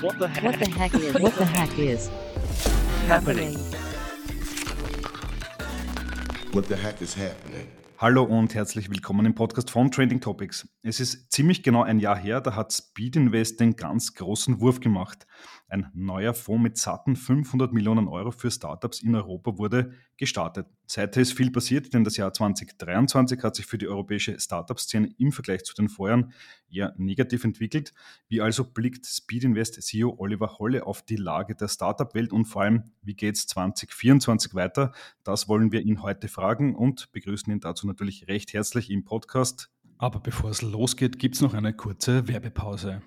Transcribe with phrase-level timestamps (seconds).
[0.00, 0.44] What the heck?
[0.44, 2.10] What the heck is What the heck is
[3.06, 3.58] happening?
[6.52, 7.66] What the heck is happening?
[7.98, 10.66] Hallo und herzlich willkommen im Podcast von Trending Topics.
[10.82, 14.80] Es ist ziemlich genau ein Jahr her, da hat Speed Invest den ganz großen Wurf
[14.80, 15.26] gemacht.
[15.70, 20.66] Ein neuer Fonds mit satten 500 Millionen Euro für Startups in Europa wurde gestartet.
[20.86, 25.30] Seither ist viel passiert, denn das Jahr 2023 hat sich für die europäische Startup-Szene im
[25.30, 26.32] Vergleich zu den Vorjahren
[26.68, 27.94] eher negativ entwickelt.
[28.26, 32.62] Wie also blickt Speed Invest CEO Oliver Holle auf die Lage der Startup-Welt und vor
[32.62, 34.90] allem, wie geht es 2024 weiter?
[35.22, 39.70] Das wollen wir ihn heute fragen und begrüßen ihn dazu natürlich recht herzlich im Podcast.
[39.98, 43.02] Aber bevor es losgeht, gibt es noch eine kurze Werbepause.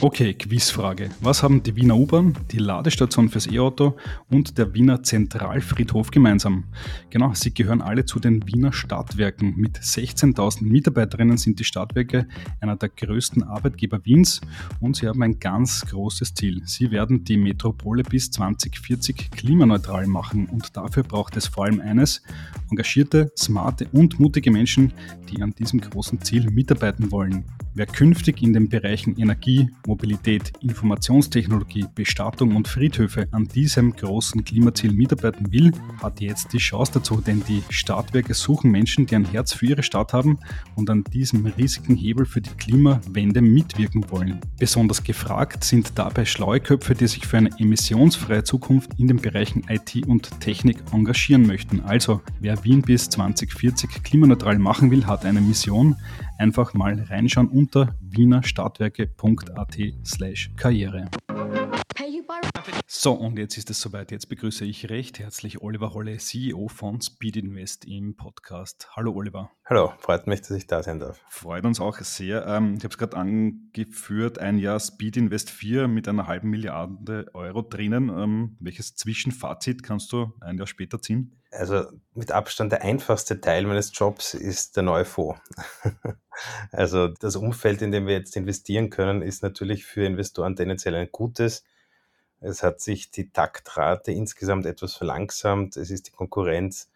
[0.00, 1.10] Okay, Quizfrage.
[1.20, 3.96] Was haben die Wiener U-Bahn, die Ladestation fürs E-Auto
[4.28, 6.64] und der Wiener Zentralfriedhof gemeinsam?
[7.08, 9.54] Genau, sie gehören alle zu den Wiener Stadtwerken.
[9.56, 12.28] Mit 16.000 Mitarbeiterinnen sind die Stadtwerke
[12.60, 14.42] einer der größten Arbeitgeber Wiens
[14.80, 16.62] und sie haben ein ganz großes Ziel.
[16.66, 22.22] Sie werden die Metropole bis 2040 klimaneutral machen und dafür braucht es vor allem eines,
[22.72, 24.92] engagierte, smarte und mutige Menschen,
[25.30, 27.44] die an diesem großen Ziel mitarbeiten wollen.
[27.74, 34.92] Wer künftig in den Bereichen Energie, Mobilität, Informationstechnologie, Bestattung und Friedhöfe an diesem großen Klimaziel
[34.92, 39.54] mitarbeiten will, hat jetzt die Chance dazu, denn die Stadtwerke suchen Menschen, die ein Herz
[39.54, 40.38] für ihre Stadt haben
[40.76, 44.40] und an diesem riesigen Hebel für die Klimawende mitwirken wollen.
[44.58, 49.64] Besonders gefragt sind dabei schlaue Köpfe, die sich für eine emissionsfreie Zukunft in den Bereichen
[49.70, 51.80] IT und Technik engagieren möchten.
[51.80, 55.96] Also, wer Wien bis 2040 klimaneutral machen will, hat eine Mission.
[56.38, 61.08] Einfach mal reinschauen unter wienerstadtwerke.at slash karriere.
[62.86, 64.12] So, und jetzt ist es soweit.
[64.12, 68.88] Jetzt begrüße ich recht herzlich Oliver Holle, CEO von Speed Invest im Podcast.
[68.94, 69.50] Hallo Oliver.
[69.64, 71.20] Hallo, freut mich, dass ich da sein darf.
[71.28, 72.46] Freut uns auch sehr.
[72.46, 77.26] Ähm, ich habe es gerade angeführt, ein Jahr Speed Invest 4 mit einer halben Milliarde
[77.34, 78.08] Euro drinnen.
[78.08, 81.40] Ähm, welches Zwischenfazit kannst du ein Jahr später ziehen?
[81.50, 81.84] Also
[82.14, 85.40] mit Abstand der einfachste Teil meines Jobs ist der neue Fonds.
[86.70, 91.08] also das Umfeld, in dem wir jetzt investieren können, ist natürlich für Investoren tendenziell ein
[91.10, 91.64] gutes.
[92.40, 95.76] Es hat sich die Taktrate insgesamt etwas verlangsamt.
[95.76, 96.90] Es ist die Konkurrenz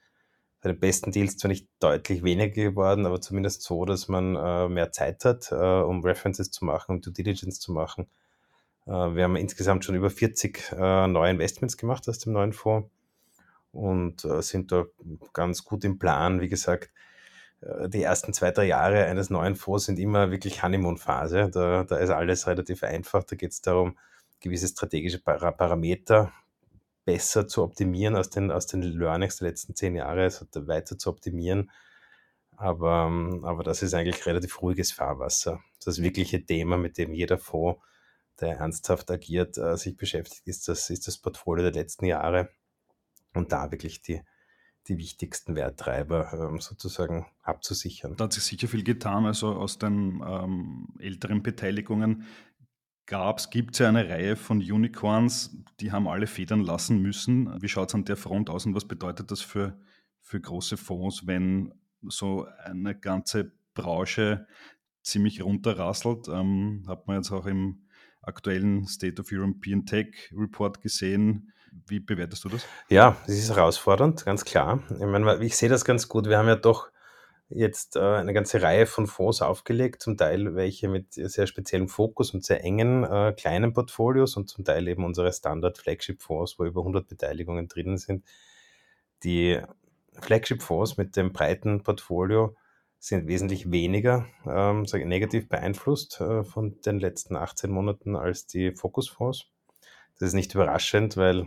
[0.60, 4.68] bei den besten Deals zwar nicht deutlich weniger geworden, aber zumindest so, dass man äh,
[4.68, 8.08] mehr Zeit hat, äh, um References zu machen, um Due Diligence zu machen.
[8.86, 12.90] Äh, wir haben insgesamt schon über 40 äh, neue Investments gemacht aus dem neuen Fonds
[13.72, 14.86] und äh, sind da
[15.32, 16.40] ganz gut im Plan.
[16.40, 16.90] Wie gesagt,
[17.60, 21.50] die ersten zwei, drei Jahre eines neuen Fonds sind immer wirklich Honeymoon-Phase.
[21.50, 23.24] Da, da ist alles relativ einfach.
[23.24, 23.98] Da geht es darum,
[24.40, 26.32] gewisse strategische Para Parameter
[27.04, 31.08] besser zu optimieren aus den, aus den Learnings der letzten zehn Jahre, also weiter zu
[31.08, 31.70] optimieren.
[32.56, 33.10] Aber,
[33.42, 35.60] aber das ist eigentlich relativ ruhiges Fahrwasser.
[35.84, 37.80] Das wirkliche Thema, mit dem jeder Fonds,
[38.40, 42.50] der ernsthaft agiert, äh, sich beschäftigt, ist das, ist das Portfolio der letzten Jahre
[43.34, 44.22] und da wirklich die,
[44.88, 48.16] die wichtigsten Werttreiber ähm, sozusagen abzusichern.
[48.16, 49.26] Da hat sich sicher viel getan.
[49.26, 52.24] Also aus den ähm, älteren Beteiligungen
[53.06, 57.62] gab es, gibt es ja eine Reihe von Unicorns, die haben alle federn lassen müssen.
[57.62, 59.78] Wie schaut es an der Front aus und was bedeutet das für,
[60.20, 64.46] für große Fonds, wenn so eine ganze Branche
[65.02, 66.28] ziemlich runterrasselt?
[66.28, 67.86] Ähm, hat man jetzt auch im
[68.22, 71.52] aktuellen State of European Tech Report gesehen.
[71.86, 72.66] Wie bewertest du das?
[72.88, 74.82] Ja, es ist herausfordernd, ganz klar.
[74.90, 76.28] Ich meine, ich sehe das ganz gut.
[76.28, 76.90] Wir haben ja doch
[77.48, 82.34] jetzt äh, eine ganze Reihe von Fonds aufgelegt, zum Teil welche mit sehr speziellem Fokus
[82.34, 87.06] und sehr engen äh, kleinen Portfolios und zum Teil eben unsere Standard-Flagship-Fonds, wo über 100
[87.06, 88.24] Beteiligungen drinnen sind.
[89.22, 89.60] Die
[90.20, 92.56] Flagship-Fonds mit dem breiten Portfolio
[92.98, 98.72] sind wesentlich weniger ähm, ich, negativ beeinflusst äh, von den letzten 18 Monaten als die
[98.72, 99.46] Fokusfonds.
[100.18, 101.46] Das ist nicht überraschend, weil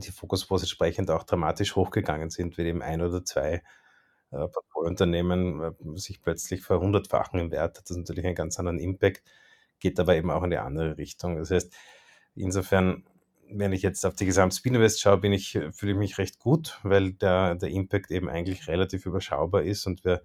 [0.00, 3.62] die Fokusfonds entsprechend auch dramatisch hochgegangen sind, wie eben ein oder zwei
[4.32, 9.22] äh, Portfoliounternehmen äh, sich plötzlich verhundertfachen im Wert, das natürlich einen ganz anderen Impact,
[9.78, 11.36] geht aber eben auch in die andere Richtung.
[11.36, 11.74] Das heißt,
[12.34, 13.04] insofern,
[13.50, 16.78] wenn ich jetzt auf die gesamte Spinvest schaue, bin ich, fühle ich mich recht gut,
[16.82, 20.22] weil der, der Impact eben eigentlich relativ überschaubar ist und wir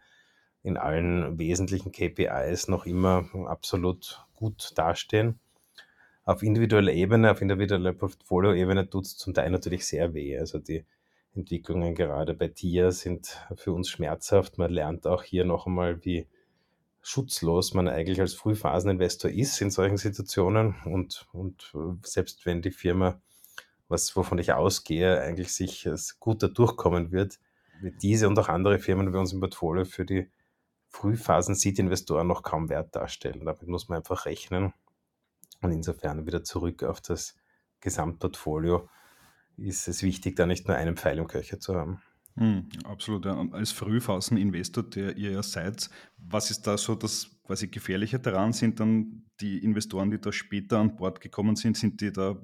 [0.63, 5.39] in allen wesentlichen KPIs noch immer absolut gut dastehen.
[6.27, 10.38] Auf individueller Ebene, auf individueller Portfolio-Ebene tut es zum Teil natürlich sehr weh.
[10.38, 10.83] Also die
[11.33, 14.57] Entwicklungen gerade bei TIA sind für uns schmerzhaft.
[14.57, 16.27] Man lernt auch hier noch einmal, wie
[17.01, 23.21] schutzlos man eigentlich als Frühphaseninvestor ist in solchen Situationen und, und selbst wenn die Firma,
[23.88, 25.88] was, wovon ich ausgehe, eigentlich sich
[26.19, 27.39] gut da durchkommen wird,
[27.80, 30.30] wird diese und auch andere Firmen bei uns im Portfolio für die
[30.89, 33.45] Frühphasen-Seed-Investoren noch kaum Wert darstellen.
[33.45, 34.73] Damit muss man einfach rechnen.
[35.62, 37.36] Und insofern wieder zurück auf das
[37.81, 38.89] Gesamtportfolio
[39.57, 42.01] ist es wichtig, da nicht nur einen Pfeil im Köcher zu haben.
[42.36, 43.25] Hm, absolut.
[43.25, 43.44] Ja.
[43.51, 48.54] Als Frühphasen-Investor, der ihr ja seid, was ist da so das quasi Gefährliche daran?
[48.54, 52.38] Sind dann die Investoren, die da später an Bord gekommen sind, sind die da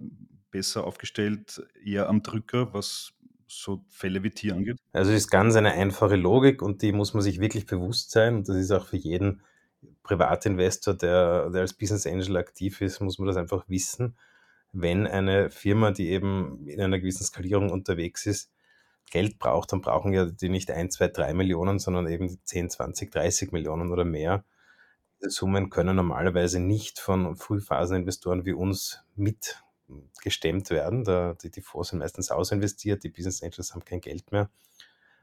[0.50, 3.14] besser aufgestellt, eher am Drücker, was
[3.48, 4.78] so Fälle wie Tier angeht?
[4.94, 8.38] Also es ist ganz eine einfache Logik und die muss man sich wirklich bewusst sein.
[8.38, 9.42] Und das ist auch für jeden
[10.04, 14.16] Privatinvestor, der, der als Business Angel aktiv ist, muss man das einfach wissen.
[14.74, 18.52] Wenn eine Firma, die eben in einer gewissen Skalierung unterwegs ist,
[19.12, 23.12] Geld braucht, dann brauchen ja die nicht 1, 2, 3 Millionen, sondern eben 10, 20,
[23.12, 24.44] 30 Millionen oder mehr.
[25.20, 31.04] Diese Summen können normalerweise nicht von Frühphaseninvestoren wie uns mitgestemmt werden.
[31.04, 34.50] Da, die, die Fonds sind meistens ausinvestiert, die Business Angels haben kein Geld mehr.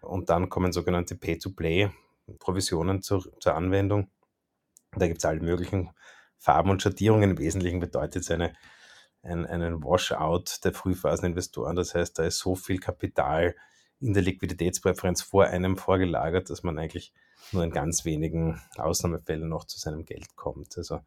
[0.01, 4.09] Und dann kommen sogenannte Pay-to-Play-Provisionen zur, zur Anwendung.
[4.93, 5.91] Da gibt es alle möglichen
[6.37, 7.31] Farben und Schattierungen.
[7.31, 8.55] Im Wesentlichen bedeutet es eine,
[9.23, 11.77] ein, einen Washout der Frühphaseninvestoren.
[11.77, 13.55] Das heißt, da ist so viel Kapital
[14.01, 17.13] in der Liquiditätspräferenz vor einem vorgelagert, dass man eigentlich
[17.53, 20.77] nur in ganz wenigen Ausnahmefällen noch zu seinem Geld kommt.
[20.79, 21.01] Also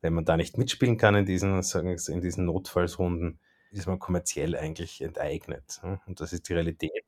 [0.00, 3.40] wenn man da nicht mitspielen kann in diesen, sagen wir, in diesen Notfallsrunden,
[3.70, 5.80] ist man kommerziell eigentlich enteignet.
[6.06, 7.04] Und das ist die Realität.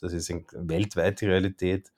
[0.00, 1.92] Das ist weltweit die Realität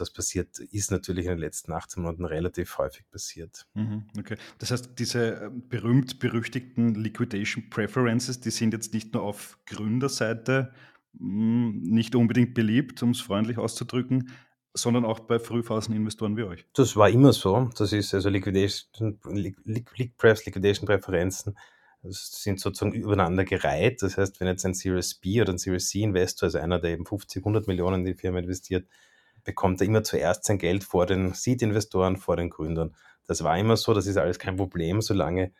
[0.00, 3.66] das passiert, ist natürlich in den letzten 18 Monaten relativ häufig passiert.
[3.74, 4.36] Mhm, okay.
[4.58, 10.72] Das heißt, diese ähm, berühmt-berüchtigten Liquidation Preferences, die sind jetzt nicht nur auf Gründerseite
[11.18, 14.30] hm, nicht unbedingt beliebt, um es freundlich auszudrücken,
[14.74, 16.66] sondern auch bei Frühphaseninvestoren wie euch.
[16.74, 17.70] Das war immer so.
[17.76, 21.56] Das ist also Liquidation, Liquidation Präferenzen
[22.10, 24.02] sind sozusagen übereinander gereiht.
[24.02, 26.90] Das heißt, wenn jetzt ein Series B oder ein Series C Investor, also einer, der
[26.90, 28.86] eben 50, 100 Millionen in die Firma investiert,
[29.46, 32.94] bekommt er immer zuerst sein Geld vor den Seed-Investoren, vor den Gründern.
[33.26, 35.52] Das war immer so, das ist alles kein Problem, solange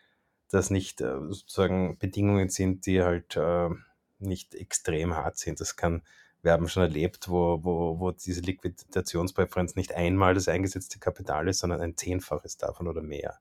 [0.51, 3.71] das nicht äh, sozusagen Bedingungen sind, die halt äh,
[4.19, 5.61] nicht extrem hart sind.
[5.61, 6.03] Das kann,
[6.43, 11.61] wir haben schon erlebt, wo, wo, wo diese Liquidationspräferenz nicht einmal das eingesetzte Kapital ist,
[11.61, 13.39] sondern ein Zehnfaches davon oder mehr.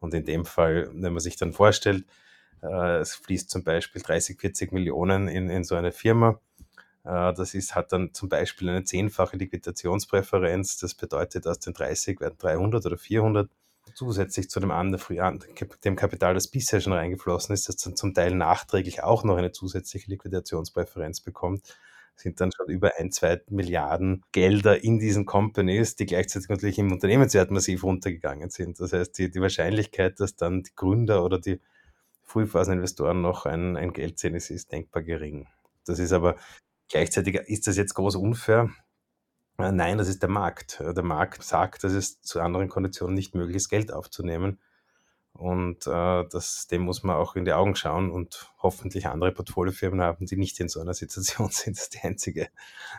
[0.00, 2.04] Und in dem Fall, wenn man sich dann vorstellt,
[2.62, 6.40] äh, es fließt zum Beispiel 30, 40 Millionen in, in so eine Firma,
[7.04, 10.78] das ist, hat dann zum Beispiel eine zehnfache Liquidationspräferenz.
[10.78, 13.50] Das bedeutet, aus den 30 werden 300 oder 400
[13.94, 15.40] zusätzlich zu dem, anderen,
[15.84, 19.52] dem Kapital, das bisher schon reingeflossen ist, das dann zum Teil nachträglich auch noch eine
[19.52, 21.76] zusätzliche Liquidationspräferenz bekommt,
[22.14, 26.92] sind dann schon über ein, zwei Milliarden Gelder in diesen Companies, die gleichzeitig natürlich im
[26.92, 28.80] Unternehmenswert massiv runtergegangen sind.
[28.80, 31.60] Das heißt, die, die Wahrscheinlichkeit, dass dann die Gründer oder die
[32.22, 35.48] Frühphaseninvestoren noch ein, ein Geld sehen, ist, ist denkbar gering.
[35.84, 36.36] Das ist aber
[36.92, 38.68] Gleichzeitig ist das jetzt groß unfair.
[39.58, 40.78] Äh, nein, das ist der Markt.
[40.78, 44.60] Äh, der Markt sagt, dass es zu anderen Konditionen nicht möglich ist, Geld aufzunehmen.
[45.34, 50.00] Und äh, das, dem muss man auch in die Augen schauen und hoffentlich andere Portfoliofirmen
[50.00, 51.76] haben, die nicht in so einer Situation sind.
[51.76, 52.48] Das ist die einzige,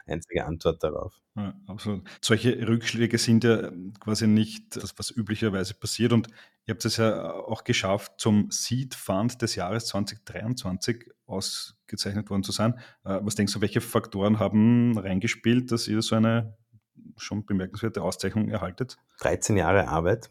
[0.07, 1.21] einzige Antwort darauf.
[1.35, 2.03] Ja, absolut.
[2.21, 6.11] Solche Rückschläge sind ja quasi nicht das, was üblicherweise passiert.
[6.11, 6.27] Und
[6.65, 12.51] ihr habt es ja auch geschafft, zum Seed Fund des Jahres 2023 ausgezeichnet worden zu
[12.51, 12.79] sein.
[13.03, 16.57] Äh, was denkst du, welche Faktoren haben reingespielt, dass ihr so eine
[17.17, 18.97] schon bemerkenswerte Auszeichnung erhaltet?
[19.21, 20.29] 13 Jahre Arbeit.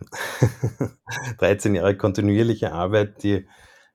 [1.39, 3.47] 13 Jahre kontinuierliche Arbeit, die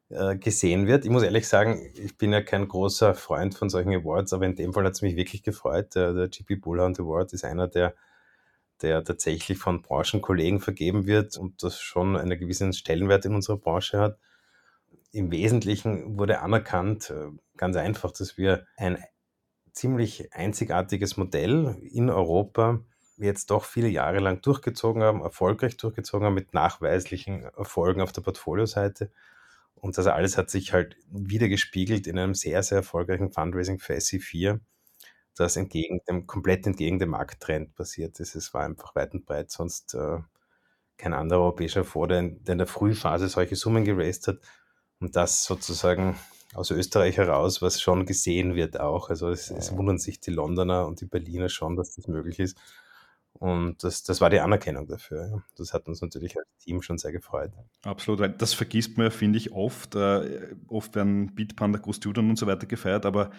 [0.09, 1.03] äh, gesehen wird.
[1.03, 4.55] Ich muss ehrlich sagen, ich bin ja kein großer Freund von solchen Awards, aber in
[4.55, 5.95] dem Fall hat es mich wirklich gefreut.
[5.95, 7.93] Der, der GP Bullhound Award ist einer, der,
[8.81, 13.99] der tatsächlich von Branchenkollegen vergeben wird und das schon einen gewissen Stellenwert in unserer Branche
[13.99, 14.17] hat.
[15.11, 19.03] Im Wesentlichen wurde anerkannt, äh, ganz einfach, dass wir ein
[19.77, 22.81] ziemlich einzigartiges Modell in Europa
[23.17, 28.21] jetzt doch viele Jahre lang durchgezogen haben, erfolgreich durchgezogen haben mit nachweislichen Erfolgen auf der
[28.21, 29.11] Portfolioseite.
[29.75, 33.93] Und das alles hat sich halt wieder gespiegelt in einem sehr, sehr erfolgreichen Fundraising für
[33.93, 34.59] SE4,
[35.35, 38.35] das entgegen dem, komplett entgegen dem Markttrend passiert ist.
[38.35, 40.17] Es war einfach weit und breit sonst äh,
[40.97, 44.39] kein anderer europäischer Fonds, der in, der Frühphase solche Summen geraced hat.
[44.99, 46.17] Und das sozusagen
[46.53, 49.09] aus Österreich heraus, was schon gesehen wird auch.
[49.09, 52.57] Also es, es wundern sich die Londoner und die Berliner schon, dass das möglich ist.
[53.39, 55.43] Und das, das war die Anerkennung dafür.
[55.55, 57.51] Das hat uns natürlich als Team schon sehr gefreut.
[57.83, 59.95] Absolut, weil das vergisst man finde ich, oft.
[59.95, 63.29] Äh, oft werden Bitpanda, GoStudent und so weiter gefeiert, aber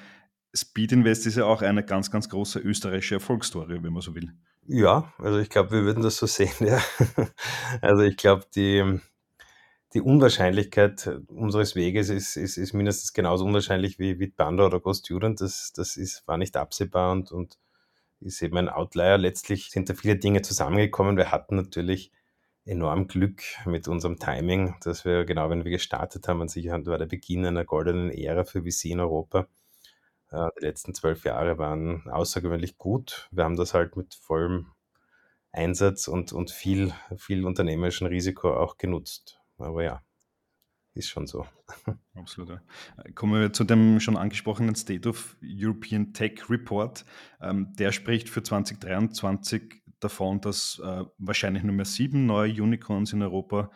[0.55, 4.33] Speed Invest ist ja auch eine ganz, ganz große österreichische Erfolgsstory, wenn man so will.
[4.67, 6.81] Ja, also ich glaube, wir würden das so sehen, ja.
[7.81, 9.01] Also ich glaube, die,
[9.95, 15.41] die Unwahrscheinlichkeit unseres Weges ist, ist, ist mindestens genauso unwahrscheinlich wie Bitpanda oder GoStudent.
[15.41, 17.59] Das, das ist, war nicht absehbar und, und
[18.21, 19.17] ist eben ein Outlier.
[19.17, 21.17] Letztlich sind da viele Dinge zusammengekommen.
[21.17, 22.13] Wir hatten natürlich
[22.65, 26.99] enorm Glück mit unserem Timing, dass wir genau, wenn wir gestartet haben, an sich war
[26.99, 29.49] der Beginn einer goldenen Ära für VC in Europa.
[30.31, 33.29] Äh, die letzten zwölf Jahre waren außergewöhnlich gut.
[33.31, 34.73] Wir haben das halt mit vollem
[35.51, 39.38] Einsatz und, und viel, viel unternehmerischem Risiko auch genutzt.
[39.59, 40.03] Aber ja,
[40.95, 41.47] ist schon so.
[42.15, 42.49] Absolut.
[42.49, 42.61] Ja.
[43.15, 47.05] Kommen wir zu dem schon angesprochenen State of European Tech Report.
[47.41, 53.23] Ähm, der spricht für 2023 davon, dass äh, wahrscheinlich nur mehr sieben neue Unicorns in
[53.23, 53.71] Europa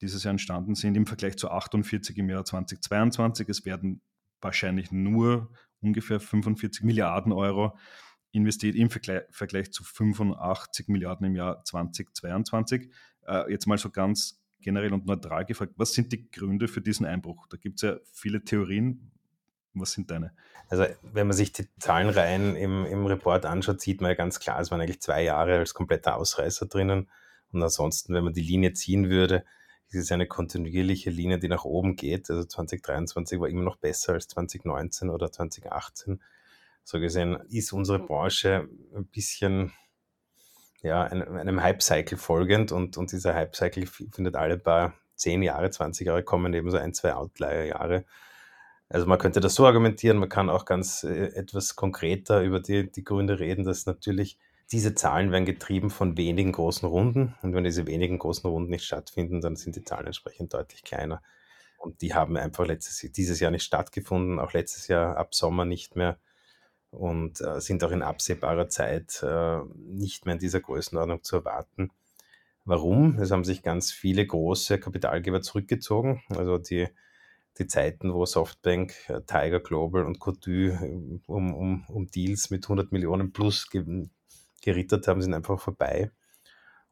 [0.00, 3.48] dieses Jahr entstanden sind im Vergleich zu 48 im Jahr 2022.
[3.48, 4.02] Es werden
[4.40, 7.76] wahrscheinlich nur ungefähr 45 Milliarden Euro
[8.32, 12.90] investiert im Vergleich, Vergleich zu 85 Milliarden im Jahr 2022.
[13.26, 17.06] Äh, jetzt mal so ganz generell und neutral gefragt, was sind die Gründe für diesen
[17.06, 17.46] Einbruch?
[17.48, 19.10] Da gibt es ja viele Theorien.
[19.74, 20.32] Was sind deine?
[20.68, 24.60] Also, wenn man sich die Zahlenreihen im, im Report anschaut, sieht man ja ganz klar,
[24.60, 27.08] es waren eigentlich zwei Jahre als kompletter Ausreißer drinnen.
[27.52, 29.44] Und ansonsten, wenn man die Linie ziehen würde,
[29.88, 32.30] ist es eine kontinuierliche Linie, die nach oben geht.
[32.30, 36.20] Also 2023 war immer noch besser als 2019 oder 2018.
[36.84, 39.72] So gesehen ist unsere Branche ein bisschen
[40.82, 46.24] ja, einem, Hype-Cycle folgend und, und dieser Hype-Cycle findet alle paar zehn Jahre, 20 Jahre
[46.24, 48.04] kommen eben so ein, zwei Outlier-Jahre.
[48.88, 52.90] Also man könnte das so argumentieren, man kann auch ganz äh, etwas konkreter über die,
[52.90, 54.38] die Gründe reden, dass natürlich
[54.70, 58.84] diese Zahlen werden getrieben von wenigen großen Runden und wenn diese wenigen großen Runden nicht
[58.84, 61.22] stattfinden, dann sind die Zahlen entsprechend deutlich kleiner.
[61.78, 65.96] Und die haben einfach letztes, dieses Jahr nicht stattgefunden, auch letztes Jahr ab Sommer nicht
[65.96, 66.18] mehr
[66.92, 71.90] und äh, sind auch in absehbarer Zeit äh, nicht mehr in dieser Größenordnung zu erwarten.
[72.64, 73.18] Warum?
[73.18, 76.22] Es haben sich ganz viele große Kapitalgeber zurückgezogen.
[76.28, 76.86] Also die,
[77.58, 82.64] die Zeiten, wo Softbank, äh, Tiger Global und Cotu äh, um, um, um Deals mit
[82.64, 84.06] 100 Millionen plus ge
[84.60, 86.12] gerittert haben, sind einfach vorbei.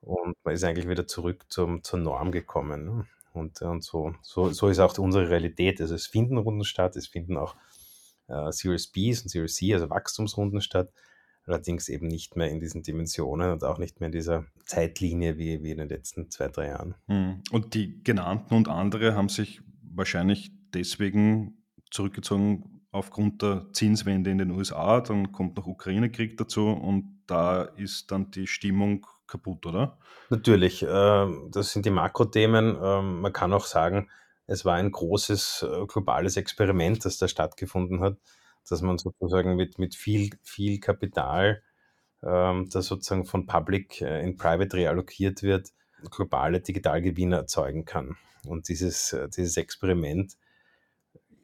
[0.00, 2.84] Und man ist eigentlich wieder zurück zum, zur Norm gekommen.
[2.84, 3.06] Ne?
[3.32, 5.80] Und, und so, so, so ist auch unsere Realität.
[5.80, 7.54] Also es finden Runden statt, es finden auch
[8.30, 10.92] äh, Series Bs und Series C, also Wachstumsrunden statt.
[11.46, 15.62] Allerdings eben nicht mehr in diesen Dimensionen und auch nicht mehr in dieser Zeitlinie wie,
[15.62, 16.94] wie in den letzten zwei, drei Jahren.
[17.06, 17.42] Hm.
[17.50, 24.50] Und die genannten und andere haben sich wahrscheinlich deswegen zurückgezogen aufgrund der Zinswende in den
[24.50, 25.00] USA.
[25.00, 29.98] Dann kommt noch Ukraine-Krieg dazu und da ist dann die Stimmung kaputt, oder?
[30.28, 32.76] Natürlich, äh, das sind die Makrothemen.
[32.82, 34.08] Ähm, man kann auch sagen,
[34.50, 38.18] es war ein großes äh, globales Experiment, das da stattgefunden hat,
[38.68, 41.62] dass man sozusagen mit, mit viel, viel Kapital,
[42.24, 45.68] ähm, das sozusagen von Public äh, in Private reallokiert wird,
[46.10, 48.16] globale Digitalgewinne erzeugen kann.
[48.44, 50.36] Und dieses, äh, dieses Experiment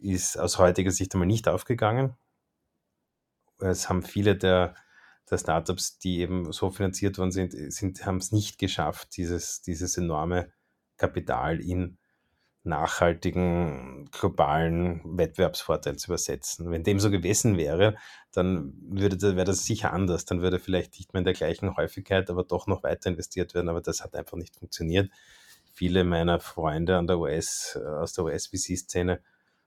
[0.00, 2.16] ist aus heutiger Sicht einmal nicht aufgegangen.
[3.60, 4.74] Es haben viele der,
[5.30, 9.96] der Startups, die eben so finanziert worden sind, sind haben es nicht geschafft, dieses, dieses
[9.96, 10.50] enorme
[10.96, 11.98] Kapital in
[12.66, 16.70] nachhaltigen globalen Wettbewerbsvorteil zu übersetzen.
[16.70, 17.96] Wenn dem so gewesen wäre,
[18.32, 20.24] dann würde wäre das sicher anders.
[20.24, 23.68] Dann würde vielleicht nicht mehr in der gleichen Häufigkeit, aber doch noch weiter investiert werden.
[23.68, 25.10] Aber das hat einfach nicht funktioniert.
[25.72, 29.20] Viele meiner Freunde an der US, äh, aus der US-VC-Szene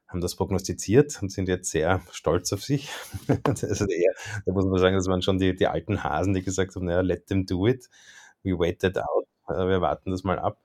[0.08, 2.89] haben das prognostiziert und sind jetzt sehr stolz auf sich.
[3.46, 4.13] also eher,
[4.46, 7.01] da muss man sagen, das waren schon die, die alten Hasen, die gesagt haben, naja,
[7.01, 7.89] let them do it.
[8.44, 9.27] We wait that out.
[9.48, 10.60] Äh, wir warten das mal ab.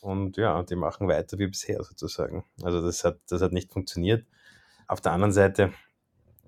[0.00, 2.44] Und ja, die machen weiter wie bisher sozusagen.
[2.62, 4.26] Also das hat, das hat nicht funktioniert.
[4.86, 5.72] Auf der anderen Seite,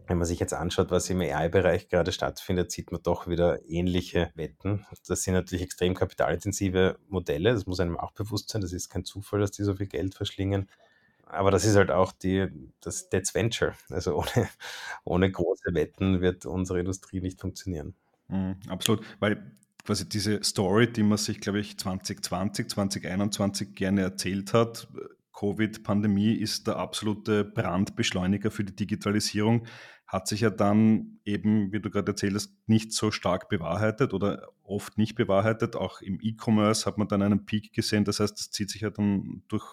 [0.07, 4.30] wenn man sich jetzt anschaut, was im AI-Bereich gerade stattfindet, sieht man doch wieder ähnliche
[4.35, 4.87] Wetten.
[5.07, 7.52] Das sind natürlich extrem kapitalintensive Modelle.
[7.52, 8.62] Das muss einem auch bewusst sein.
[8.62, 10.71] Das ist kein Zufall, dass die so viel Geld verschlingen.
[11.26, 12.49] Aber das ist halt auch die,
[12.80, 13.75] das That's Venture.
[13.90, 14.49] Also ohne,
[15.04, 17.95] ohne große Wetten wird unsere Industrie nicht funktionieren.
[18.28, 19.52] Mhm, absolut, weil
[19.88, 24.87] quasi diese Story, die man sich, glaube ich, 2020, 2021 gerne erzählt hat.
[25.33, 29.66] Covid-Pandemie ist der absolute Brandbeschleuniger für die Digitalisierung,
[30.07, 34.49] hat sich ja dann eben, wie du gerade erzählt hast, nicht so stark bewahrheitet oder
[34.62, 35.75] oft nicht bewahrheitet.
[35.75, 38.04] Auch im E-Commerce hat man dann einen Peak gesehen.
[38.04, 39.64] Das heißt, das zieht sich ja dann durch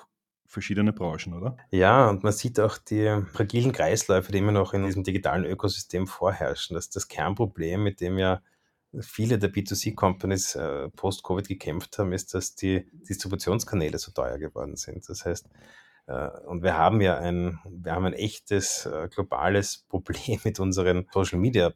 [0.45, 1.57] verschiedene Branchen, oder?
[1.71, 6.07] Ja, und man sieht auch die fragilen Kreisläufe, die immer noch in diesem digitalen Ökosystem
[6.07, 6.73] vorherrschen.
[6.73, 8.41] Das ist das Kernproblem, mit dem ja
[9.01, 15.07] viele der B2C-Companies äh, post-Covid gekämpft haben, ist, dass die Distributionskanäle so teuer geworden sind.
[15.09, 15.49] Das heißt,
[16.07, 21.07] äh, und wir haben ja ein, wir haben ein echtes äh, globales Problem mit unseren
[21.13, 21.73] Social Media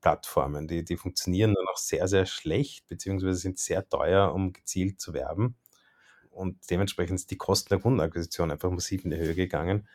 [0.00, 0.68] Plattformen.
[0.68, 5.14] Die, die funktionieren nur noch sehr, sehr schlecht, beziehungsweise sind sehr teuer, um gezielt zu
[5.14, 5.56] werben.
[6.30, 9.88] Und dementsprechend sind die Kosten der Kundenakquisition einfach massiv in die Höhe gegangen.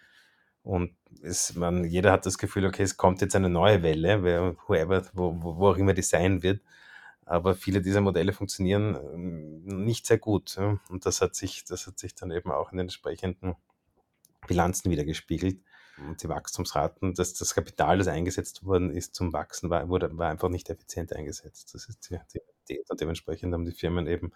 [0.64, 5.04] Und es, man, jeder hat das Gefühl, okay, es kommt jetzt eine neue Welle, whoever,
[5.14, 6.62] wo, wo auch immer die sein wird.
[7.26, 10.58] Aber viele dieser Modelle funktionieren ähm, nicht sehr gut.
[10.90, 13.56] Und das hat sich, das hat sich dann eben auch in den entsprechenden
[14.48, 15.62] Bilanzen wieder gespiegelt.
[15.98, 20.30] Und die Wachstumsraten, dass das Kapital, das eingesetzt worden ist zum Wachsen, war, wurde, war
[20.30, 21.74] einfach nicht effizient eingesetzt.
[21.74, 22.20] Das ist die,
[22.70, 24.32] die, und dementsprechend haben die Firmen eben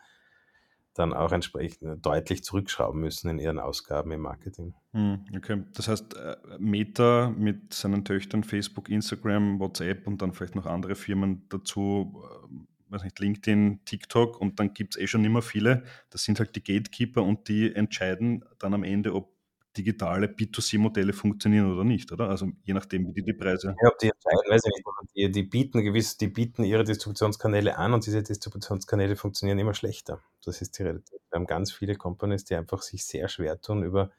[0.96, 4.74] dann auch entsprechend deutlich zurückschrauben müssen in ihren Ausgaben im Marketing.
[4.94, 10.56] Hm, okay, das heißt, äh, Meta mit seinen Töchtern Facebook, Instagram, WhatsApp und dann vielleicht
[10.56, 15.26] noch andere Firmen dazu, äh, weiß nicht, LinkedIn, TikTok und dann gibt es eh schon
[15.26, 15.84] immer viele.
[16.10, 19.35] Das sind halt die Gatekeeper und die entscheiden dann am Ende, ob
[19.78, 22.30] digitale B2C-Modelle funktionieren oder nicht, oder?
[22.30, 23.76] Also je nachdem, wie die die Preise.
[23.82, 25.16] Ja, die entscheiden, weiß ich nicht.
[25.16, 30.22] Die, die, bieten gewiss, die bieten ihre Distributionskanäle an und diese Distributionskanäle funktionieren immer schlechter.
[30.44, 31.22] Das ist die Realität.
[31.30, 34.12] Wir haben ganz viele Companies, die einfach sich sehr schwer tun, über,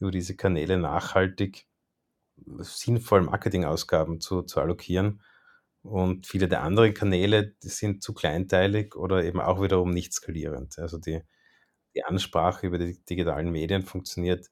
[0.00, 1.66] über diese Kanäle nachhaltig
[2.58, 5.22] sinnvoll Marketingausgaben zu, zu allokieren.
[5.82, 10.78] Und viele der anderen Kanäle sind zu kleinteilig oder eben auch wiederum nicht skalierend.
[10.78, 11.20] Also die,
[11.94, 14.48] die Ansprache über die digitalen Medien funktioniert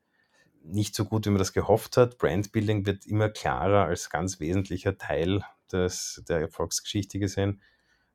[0.64, 2.18] nicht so gut, wie man das gehofft hat.
[2.18, 7.60] Brandbuilding wird immer klarer als ganz wesentlicher Teil des, der Erfolgsgeschichte gesehen.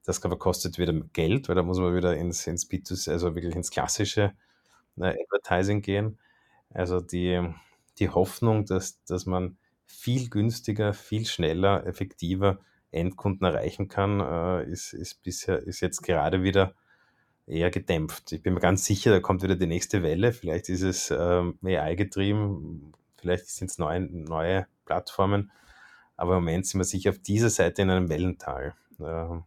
[0.03, 3.55] Das aber kostet wieder Geld, weil da muss man wieder ins, ins B2C, also wirklich
[3.55, 4.33] ins klassische
[4.97, 6.19] äh, Advertising gehen.
[6.73, 7.41] Also die,
[7.99, 12.59] die Hoffnung, dass, dass man viel günstiger, viel schneller, effektiver
[12.91, 16.73] Endkunden erreichen kann, äh, ist, ist bisher, ist jetzt gerade wieder
[17.47, 18.33] eher gedämpft.
[18.33, 20.33] Ich bin mir ganz sicher, da kommt wieder die nächste Welle.
[20.33, 25.51] Vielleicht ist es ähm, AI getrieben, vielleicht sind es neue, neue Plattformen.
[26.17, 29.37] Aber im Moment sind wir sicher auf dieser Seite in einem Wellental, äh,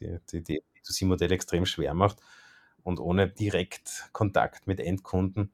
[0.00, 2.18] die die, die B2C-Modell extrem schwer macht.
[2.84, 5.52] Und ohne direkt Kontakt mit Endkunden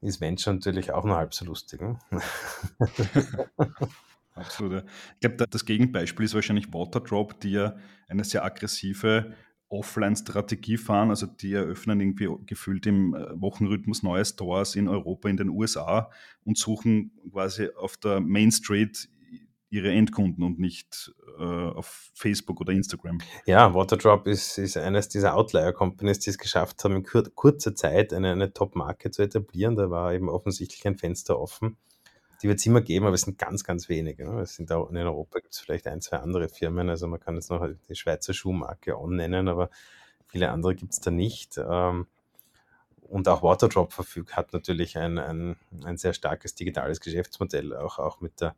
[0.00, 1.80] ist Venture natürlich auch nur halb so lustig.
[1.80, 1.98] Ne?
[4.34, 4.84] Absolut.
[5.14, 7.76] Ich glaube, das Gegenbeispiel ist wahrscheinlich Waterdrop, die ja
[8.08, 9.34] eine sehr aggressive
[9.72, 11.10] Offline-Strategie fahren.
[11.10, 16.10] Also die eröffnen irgendwie gefühlt im äh, Wochenrhythmus neue Stores in Europa, in den USA
[16.44, 19.08] und suchen quasi auf der Main Street
[19.70, 23.18] ihre Endkunden und nicht äh, auf Facebook oder Instagram.
[23.46, 28.12] Ja, Waterdrop ist, ist eines dieser Outlier-Companies, die es geschafft haben, in kur kurzer Zeit
[28.12, 29.76] eine, eine Top-Marke zu etablieren.
[29.76, 31.78] Da war eben offensichtlich ein Fenster offen.
[32.42, 34.28] Die wird es immer geben, aber es sind ganz, ganz wenige.
[34.28, 34.40] Ne?
[34.42, 36.88] Es sind auch in Europa gibt es vielleicht ein, zwei andere Firmen.
[36.88, 39.70] Also man kann jetzt noch die Schweizer Schuhmarke On nennen, aber
[40.26, 41.58] viele andere gibt es da nicht.
[41.58, 42.06] Ähm,
[43.02, 48.20] und auch Waterdrop verfügt, hat natürlich ein, ein, ein sehr starkes digitales Geschäftsmodell, auch, auch
[48.20, 48.56] mit der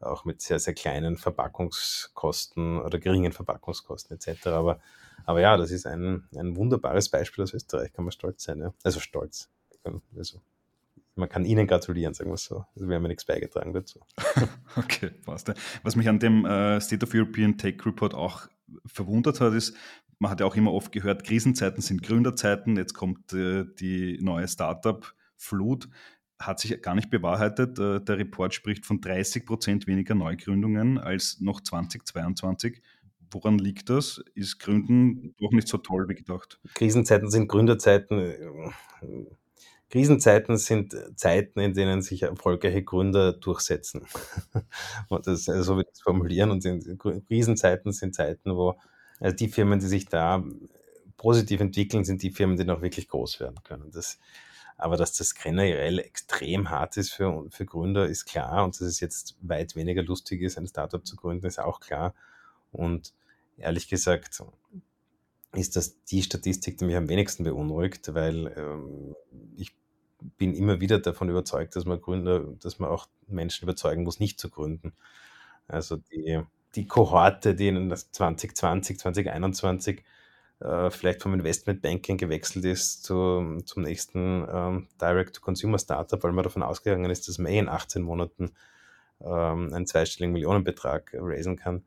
[0.00, 4.48] auch mit sehr, sehr kleinen Verpackungskosten oder geringen Verpackungskosten etc.
[4.48, 4.80] Aber,
[5.24, 8.60] aber ja, das ist ein, ein wunderbares Beispiel aus Österreich, kann man stolz sein.
[8.60, 8.74] Ja?
[8.84, 9.48] Also stolz.
[10.16, 10.40] Also
[11.16, 12.64] man kann Ihnen gratulieren, sagen wir es so.
[12.74, 14.00] Also wir haben ja nichts beigetragen dazu.
[14.76, 15.52] okay, passt.
[15.82, 18.48] Was mich an dem äh, State of European Tech Report auch
[18.84, 19.74] verwundert hat, ist,
[20.18, 24.46] man hat ja auch immer oft gehört, Krisenzeiten sind Gründerzeiten, jetzt kommt äh, die neue
[24.46, 25.88] Startup-Flut.
[26.38, 27.78] Hat sich gar nicht bewahrheitet.
[27.78, 32.82] Äh, der Report spricht von 30 Prozent weniger Neugründungen als noch 2022.
[33.30, 34.22] Woran liegt das?
[34.34, 36.60] Ist Gründen doch nicht so toll wie gedacht?
[36.74, 38.36] Krisenzeiten sind Gründerzeiten
[39.96, 44.06] Krisenzeiten sind äh, Zeiten, in denen sich erfolgreiche Gründer durchsetzen.
[45.08, 46.50] und das, äh, so würde ich es formulieren.
[46.50, 46.62] Und
[47.26, 48.76] Krisenzeiten sind Zeiten, wo
[49.20, 50.44] also die Firmen, die sich da
[51.16, 53.90] positiv entwickeln, sind die Firmen, die noch wirklich groß werden können.
[53.90, 54.18] Das,
[54.76, 58.64] aber dass das generell extrem hart ist für, für Gründer, ist klar.
[58.64, 62.14] Und dass es jetzt weit weniger lustig ist, ein Startup zu gründen, ist auch klar.
[62.70, 63.14] Und
[63.56, 64.42] ehrlich gesagt,
[65.54, 69.16] ist das die Statistik, die mich am wenigsten beunruhigt, weil ähm,
[69.56, 69.74] ich
[70.38, 74.40] bin immer wieder davon überzeugt, dass man Gründer, dass man auch Menschen überzeugen muss, nicht
[74.40, 74.92] zu gründen.
[75.68, 76.40] Also die,
[76.74, 80.04] die Kohorte, die in 2020, 2021
[80.60, 87.10] äh, vielleicht vom Investmentbanking gewechselt ist zu, zum nächsten ähm, Direct-to-Consumer-Startup, weil man davon ausgegangen
[87.10, 88.52] ist, dass man eh in 18 Monaten
[89.20, 91.84] ähm, einen zweistelligen Millionenbetrag raisen kann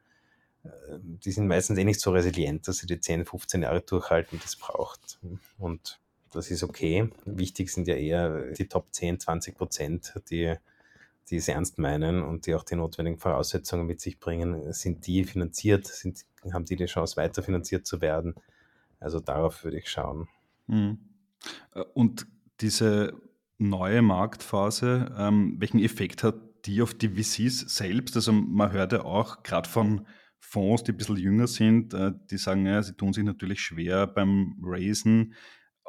[0.98, 4.46] die sind meistens eh nicht so resilient, dass sie die 10, 15 Jahre durchhalten, die
[4.46, 5.20] es braucht.
[5.58, 6.00] Und
[6.32, 7.10] das ist okay.
[7.26, 10.56] Wichtig sind ja eher die Top 10, 20 Prozent, die,
[11.30, 14.72] die es ernst meinen und die auch die notwendigen Voraussetzungen mit sich bringen.
[14.74, 15.88] Sind die finanziert?
[15.88, 18.36] Sind, haben die die Chance, weiter finanziert zu werden?
[19.00, 20.28] Also darauf würde ich schauen.
[20.68, 21.00] Mhm.
[21.94, 22.28] Und
[22.62, 23.14] diese
[23.58, 28.16] neue Marktphase, ähm, welchen Effekt hat die auf die VCs selbst?
[28.16, 30.06] Also man hört ja auch gerade von
[30.40, 34.08] Fonds, die ein bisschen jünger sind, äh, die sagen, ja, sie tun sich natürlich schwer
[34.08, 35.34] beim Raisen.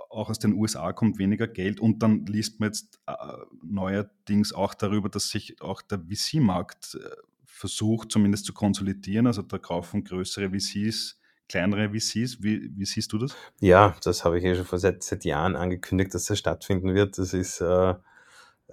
[0.08, 3.14] Auch aus den USA kommt weniger Geld und dann liest man jetzt äh,
[3.62, 9.26] neuerdings auch darüber, dass sich auch der VC-Markt äh, versucht, zumindest zu konsolidieren.
[9.26, 12.42] Also da kaufen größere VCs kleinere VCs.
[12.42, 13.36] Wie, wie siehst du das?
[13.60, 17.18] Ja, das habe ich ja schon vor seit, seit Jahren angekündigt, dass das stattfinden wird.
[17.18, 17.94] Das ist äh,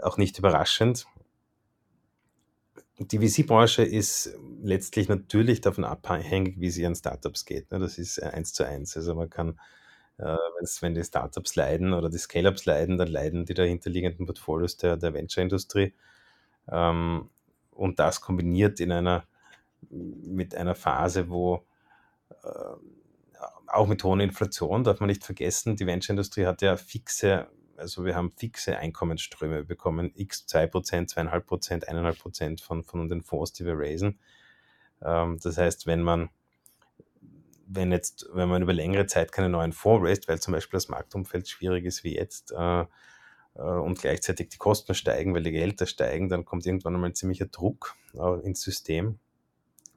[0.01, 1.07] auch nicht überraschend.
[2.99, 7.71] Die VC-Branche ist letztlich natürlich davon abhängig, wie es ihren Startups geht.
[7.71, 7.79] Ne?
[7.79, 8.95] Das ist eins zu eins.
[8.95, 9.59] Also man kann,
[10.17, 10.35] äh,
[10.81, 15.13] wenn die Startups leiden oder die Scale-Ups leiden, dann leiden die dahinterliegenden Portfolios der, der
[15.13, 15.93] Venture-Industrie.
[16.69, 17.29] Ähm,
[17.71, 19.25] und das kombiniert in einer,
[19.89, 21.65] mit einer Phase, wo
[22.43, 22.47] äh,
[23.67, 28.15] auch mit hoher Inflation darf man nicht vergessen, die Venture-Industrie hat ja fixe, also wir
[28.15, 29.57] haben fixe Einkommensströme.
[29.57, 34.19] Wir bekommen x 2%, 2,5%, 1,5% von, von den Fonds, die wir raisen.
[35.03, 36.29] Ähm, das heißt, wenn man
[37.67, 40.89] wenn jetzt, wenn man über längere Zeit keine neuen Fonds raised, weil zum Beispiel das
[40.89, 42.85] Marktumfeld schwierig ist wie jetzt äh,
[43.55, 47.15] äh, und gleichzeitig die Kosten steigen, weil die Gehälter steigen, dann kommt irgendwann einmal ein
[47.15, 49.19] ziemlicher Druck äh, ins System.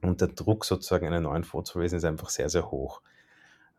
[0.01, 3.01] Und der Druck sozusagen einen neuen Fonds zu raisen ist einfach sehr, sehr hoch.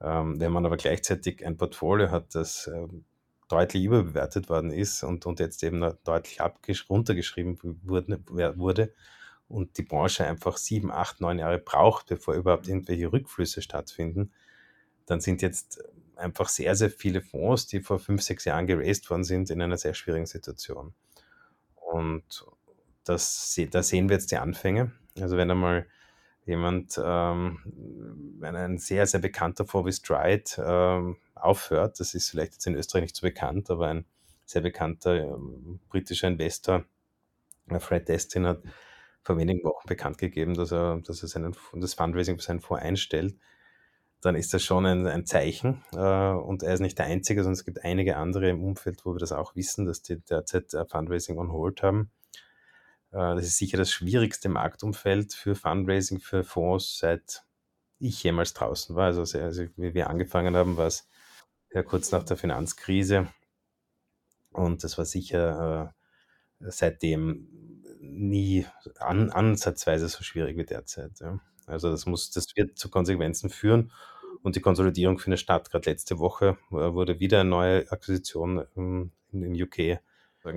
[0.01, 2.87] Ähm, wenn man aber gleichzeitig ein Portfolio hat, das äh,
[3.49, 6.41] deutlich überbewertet worden ist und, und jetzt eben deutlich
[6.89, 8.21] runtergeschrieben wurde,
[8.57, 8.95] wurde
[9.53, 14.33] und die Branche einfach sieben, acht, neun Jahre braucht, bevor überhaupt irgendwelche Rückflüsse stattfinden,
[15.05, 15.85] dann sind jetzt
[16.17, 19.77] einfach sehr, sehr viele Fonds, die vor fünf, sechs Jahren geraced worden sind, in einer
[19.77, 20.95] sehr schwierigen Situation.
[21.75, 22.47] Und
[23.05, 24.93] das, da sehen wir jetzt die Anfänge.
[25.21, 25.87] Also wenn einmal
[26.47, 27.59] jemand, ähm,
[28.39, 32.75] wenn ein sehr, sehr bekannter Fonds wie Stride ähm, aufhört, das ist vielleicht jetzt in
[32.75, 34.07] Österreich nicht so bekannt, aber ein
[34.47, 36.85] sehr bekannter ähm, britischer Investor,
[37.69, 38.63] äh, Fred Destin, hat
[39.23, 42.83] vor wenigen Wochen bekannt gegeben, dass er, dass er seinen, das Fundraising für seinen Fonds
[42.83, 43.37] einstellt,
[44.23, 45.85] dann ist das schon ein, ein Zeichen.
[45.93, 45.99] Äh,
[46.31, 49.19] und er ist nicht der Einzige, sondern es gibt einige andere im Umfeld, wo wir
[49.19, 52.11] das auch wissen, dass die derzeit äh, Fundraising on hold haben.
[53.11, 57.45] Äh, das ist sicher das schwierigste Marktumfeld für Fundraising für Fonds, seit
[57.99, 59.07] ich jemals draußen war.
[59.07, 61.09] Also, also wie wir angefangen haben, war es
[61.73, 63.29] ja kurz nach der Finanzkrise.
[64.53, 65.95] Und das war sicher
[66.61, 67.49] seitdem
[68.03, 68.67] nie
[68.99, 71.21] an, ansatzweise so schwierig wie derzeit.
[71.21, 71.41] Ja.
[71.67, 73.93] Also das muss, das wird zu Konsequenzen führen.
[74.43, 75.71] Und die Konsolidierung findet statt.
[75.71, 80.01] Gerade letzte Woche äh, wurde wieder eine neue Akquisition ähm, in, in UK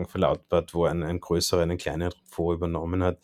[0.07, 3.19] verlautbart, wo ein, ein größerer einen kleinen Fonds übernommen hat.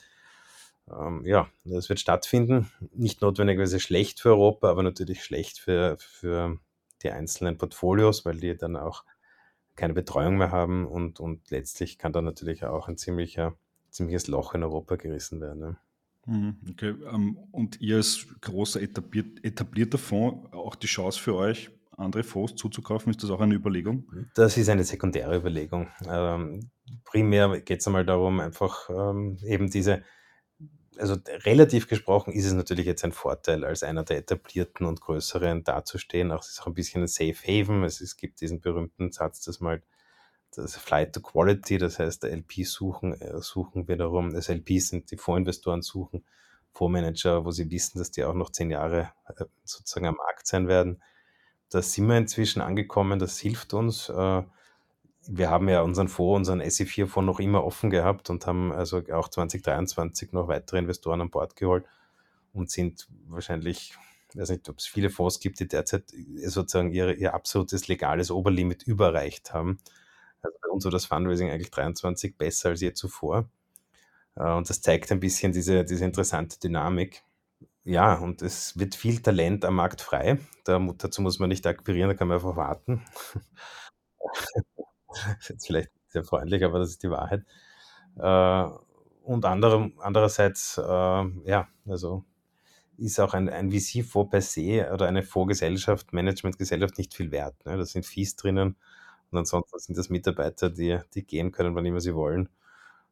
[0.91, 2.71] Ähm, ja, das wird stattfinden.
[2.93, 6.59] Nicht notwendigerweise schlecht für Europa, aber natürlich schlecht für, für
[7.01, 9.03] die einzelnen Portfolios, weil die dann auch
[9.75, 13.55] keine Betreuung mehr haben und, und letztlich kann dann natürlich auch ein ziemlicher,
[13.91, 15.59] ziemliches Loch in Europa gerissen werden.
[15.59, 15.77] Ne?
[16.25, 21.71] Mhm, okay, ähm, und ihr als großer etabliert, etablierter Fonds auch die Chance für euch,
[21.97, 23.11] andere Fonds zuzukaufen?
[23.11, 24.11] Ist das auch eine Überlegung?
[24.35, 25.87] Das ist eine sekundäre Überlegung.
[26.07, 26.71] Ähm,
[27.03, 30.03] primär geht es einmal darum, einfach ähm, eben diese,
[30.97, 35.63] also relativ gesprochen ist es natürlich jetzt ein Vorteil, als einer der etablierten und größeren
[35.63, 36.31] dazustehen.
[36.31, 37.83] Auch es ist auch ein bisschen ein Safe Haven.
[37.83, 39.81] Es, es gibt diesen berühmten Satz, dass mal
[40.55, 45.11] das Flight to Quality, das heißt, der LP suchen, äh, suchen wiederum, das LPs sind
[45.11, 46.23] die Vorinvestoren suchen
[46.73, 50.67] Fondsmanager, wo sie wissen, dass die auch noch zehn Jahre äh, sozusagen am Markt sein
[50.67, 51.01] werden
[51.71, 54.09] da sind wir inzwischen angekommen, das hilft uns.
[54.09, 54.43] Äh,
[55.27, 59.29] wir haben ja unseren Fonds, unseren SE4-Fonds noch immer offen gehabt und haben also auch
[59.29, 61.85] 2023 noch weitere Investoren an Bord geholt
[62.53, 63.93] und sind wahrscheinlich,
[64.29, 66.03] ich weiß nicht, ob es viele Fonds gibt, die derzeit
[66.45, 69.77] sozusagen ihre, ihr absolutes legales Oberlimit überreicht haben.
[70.41, 73.49] Also bei uns war das Fundraising eigentlich 23 besser als je zuvor.
[74.35, 77.23] Äh, und das zeigt ein bisschen diese, diese interessante Dynamik.
[77.83, 80.39] Ja, und es wird viel Talent am Markt frei.
[80.65, 83.03] Da, dazu muss man nicht akquirieren, da kann man einfach warten.
[85.39, 87.43] ist jetzt vielleicht sehr freundlich, aber das ist die Wahrheit.
[88.17, 88.65] Äh,
[89.23, 92.23] und andere, andererseits, äh, ja, also
[92.97, 97.55] ist auch ein, ein VC-Fonds per se oder eine Fondsgesellschaft, Managementgesellschaft nicht viel wert.
[97.65, 97.77] Ne?
[97.77, 98.75] Da sind Fees drinnen
[99.31, 102.49] und ansonsten sind das Mitarbeiter, die, die gehen können, wann immer sie wollen.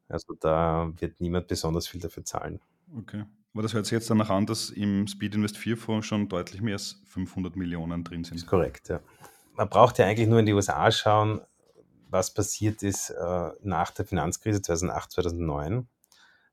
[0.08, 2.60] Also da wird niemand besonders viel dafür zahlen.
[2.96, 3.24] Okay.
[3.52, 6.60] Aber das hört sich jetzt danach an, dass im Speed Invest 4 Fonds schon deutlich
[6.60, 8.34] mehr als 500 Millionen drin sind.
[8.34, 9.00] Das ist korrekt, ja.
[9.56, 11.40] Man braucht ja eigentlich nur in die USA schauen,
[12.08, 15.88] was passiert ist äh, nach der Finanzkrise 2008, 2009.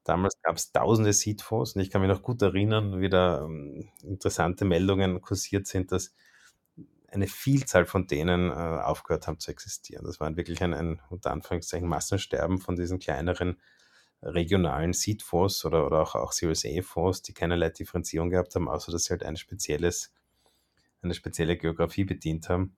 [0.03, 3.89] Damals gab es tausende Seed-Fonds und ich kann mich noch gut erinnern, wie da ähm,
[4.03, 6.13] interessante Meldungen kursiert sind, dass
[7.07, 10.05] eine Vielzahl von denen äh, aufgehört haben zu existieren.
[10.05, 13.57] Das war wirklich ein, ein unter Anführungszeichen Massensterben von diesen kleineren
[14.21, 19.05] regionalen Seed-Fonds oder, oder auch, auch Series A-Fonds, die keinerlei Differenzierung gehabt haben, außer dass
[19.05, 20.13] sie halt ein spezielles,
[21.01, 22.75] eine spezielle Geografie bedient haben.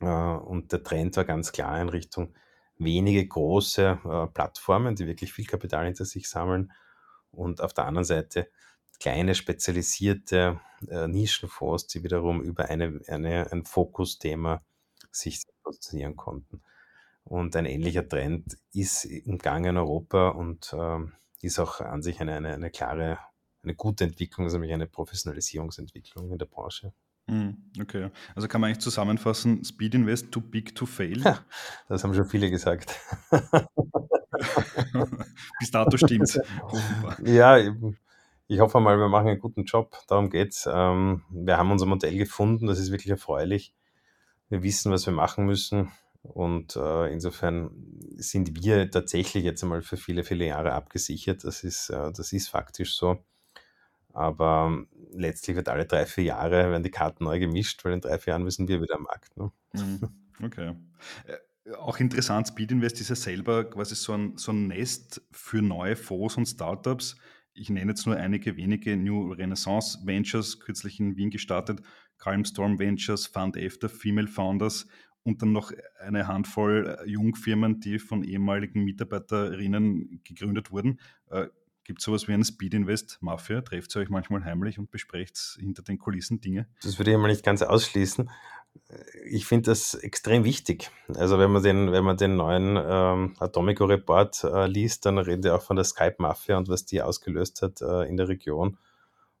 [0.00, 2.34] Äh, und der Trend war ganz klar in Richtung
[2.76, 6.72] wenige große äh, Plattformen, die wirklich viel Kapital hinter sich sammeln.
[7.30, 8.48] Und auf der anderen Seite
[9.00, 14.62] kleine spezialisierte äh, Nischenfonds, die wiederum über eine, eine, ein Fokusthema
[15.10, 16.62] sich positionieren konnten.
[17.24, 22.20] Und ein ähnlicher Trend ist im Gang in Europa und ähm, ist auch an sich
[22.20, 23.18] eine, eine, eine klare,
[23.62, 26.92] eine gute Entwicklung, also nämlich eine Professionalisierungsentwicklung in der Branche.
[27.26, 28.10] Hm, okay.
[28.34, 31.22] Also kann man eigentlich zusammenfassen, Speed Invest too big to fail?
[31.22, 31.38] Ja,
[31.88, 32.94] das haben schon viele gesagt.
[35.58, 36.38] Bis dato stimmt's.
[37.24, 37.58] ja,
[38.46, 39.96] ich hoffe mal, wir machen einen guten Job.
[40.08, 40.68] Darum geht's.
[40.70, 42.66] Ähm, wir haben unser Modell gefunden.
[42.66, 43.74] Das ist wirklich erfreulich.
[44.48, 45.90] Wir wissen, was wir machen müssen.
[46.22, 47.70] Und äh, insofern
[48.16, 51.44] sind wir tatsächlich jetzt einmal für viele, viele Jahre abgesichert.
[51.44, 53.18] Das ist, äh, das ist faktisch so.
[54.12, 58.00] Aber ähm, letztlich wird alle drei, vier Jahre werden die Karten neu gemischt, weil in
[58.00, 59.36] drei, vier Jahren müssen wir wieder am Markt.
[59.36, 59.50] Ne?
[59.72, 60.00] Mhm.
[60.42, 60.74] Okay.
[61.26, 65.62] Äh, auch interessant, Speed Invest ist ja selber quasi so ein, so ein Nest für
[65.62, 67.16] neue Fonds und Startups.
[67.54, 71.80] Ich nenne jetzt nur einige wenige New Renaissance Ventures, kürzlich in Wien gestartet,
[72.18, 74.86] Calmstorm Ventures, Fund After, Female Founders
[75.22, 81.00] und dann noch eine Handvoll äh, Jungfirmen, die von ehemaligen Mitarbeiterinnen gegründet wurden.
[81.30, 81.46] Äh,
[81.84, 83.60] Gibt es sowas wie eine Speed Invest Mafia?
[83.60, 86.66] Trefft ihr euch manchmal heimlich und besprecht hinter den Kulissen Dinge?
[86.82, 88.30] Das würde ich mal nicht ganz ausschließen.
[89.24, 90.90] Ich finde das extrem wichtig.
[91.14, 95.42] Also wenn man den, wenn man den neuen ähm, Atomico Report äh, liest, dann reden
[95.42, 98.78] wir auch von der Skype Mafia und was die ausgelöst hat äh, in der Region.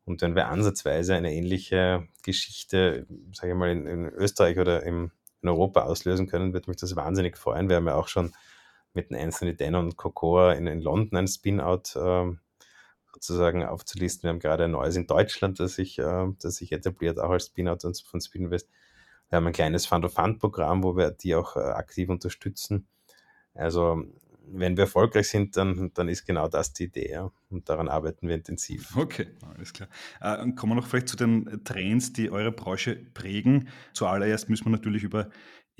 [0.04, 5.10] Und wenn wir ansatzweise eine ähnliche Geschichte, sage ich mal, in, in Österreich oder im
[5.44, 7.68] in Europa auslösen können, würde mich das wahnsinnig freuen.
[7.68, 8.32] Wir haben ja auch schon
[8.94, 12.32] mit den Anthony Dan und Cocoa in, in London ein Spin-out äh,
[13.12, 14.22] sozusagen aufzulisten.
[14.24, 16.26] Wir haben gerade ein neues in Deutschland, das sich, äh,
[16.70, 18.68] etabliert, auch als Spin-out von Spinvest.
[19.30, 22.86] Wir haben ein kleines Fund-of-Fund-Programm, wo wir die auch äh, aktiv unterstützen.
[23.54, 24.04] Also
[24.46, 27.10] wenn wir erfolgreich sind, dann, dann ist genau das die Idee.
[27.10, 27.30] Ja?
[27.50, 28.96] Und daran arbeiten wir intensiv.
[28.96, 29.88] Okay, alles klar.
[30.20, 33.68] Äh, kommen wir noch vielleicht zu den Trends, die eure Branche prägen.
[33.92, 35.30] Zuallererst müssen wir natürlich über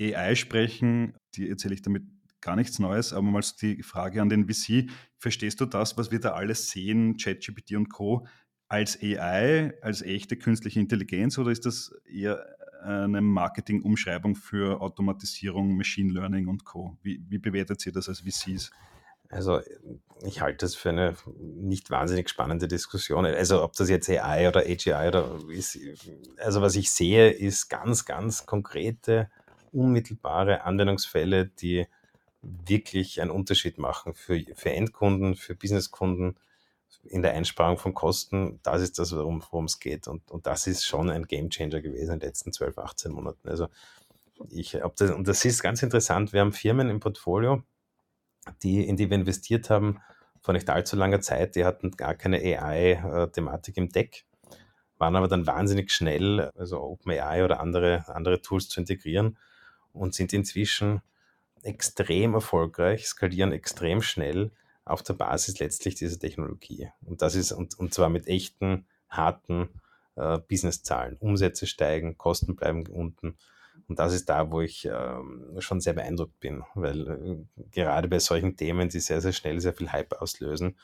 [0.01, 1.15] AI sprechen.
[1.35, 2.03] Die erzähle ich damit
[2.41, 4.89] gar nichts Neues, aber mal so die Frage an den VC.
[5.17, 8.27] Verstehst du das, was wir da alles sehen, ChatGPT und Co.,
[8.67, 12.43] als AI, als echte künstliche Intelligenz oder ist das eher
[12.85, 16.97] eine Marketing-Umschreibung für Automatisierung, Machine Learning und Co.
[17.01, 18.71] Wie, wie bewertet ihr das als VCs?
[19.29, 19.59] Also
[20.23, 23.25] ich halte das für eine nicht wahnsinnig spannende Diskussion.
[23.25, 25.77] Also ob das jetzt AI oder AGI oder ist,
[26.37, 29.29] also was ich sehe, ist ganz, ganz konkrete,
[29.71, 31.87] unmittelbare Anwendungsfälle, die
[32.41, 36.37] wirklich einen Unterschied machen für, für Endkunden, für Businesskunden,
[37.05, 40.07] in der Einsparung von Kosten, das ist das, worum es geht.
[40.07, 43.47] Und, und das ist schon ein Gamechanger gewesen in den letzten 12, 18 Monaten.
[43.47, 43.67] Also
[44.49, 47.63] ich, ob das, und das ist ganz interessant, wir haben Firmen im Portfolio,
[48.63, 50.01] die, in die wir investiert haben
[50.41, 54.25] vor nicht allzu langer Zeit, die hatten gar keine AI-Thematik im Deck,
[54.97, 59.37] waren aber dann wahnsinnig schnell, also OpenAI oder andere, andere Tools zu integrieren
[59.91, 61.01] und sind inzwischen
[61.63, 64.51] extrem erfolgreich, skalieren extrem schnell
[64.85, 66.89] auf der Basis letztlich dieser Technologie.
[67.03, 69.69] Und das ist, und, und zwar mit echten, harten
[70.15, 71.17] äh, Businesszahlen.
[71.17, 73.37] Umsätze steigen, Kosten bleiben unten.
[73.87, 78.19] Und das ist da, wo ich ähm, schon sehr beeindruckt bin, weil äh, gerade bei
[78.19, 80.77] solchen Themen, die sehr, sehr schnell sehr viel Hype auslösen,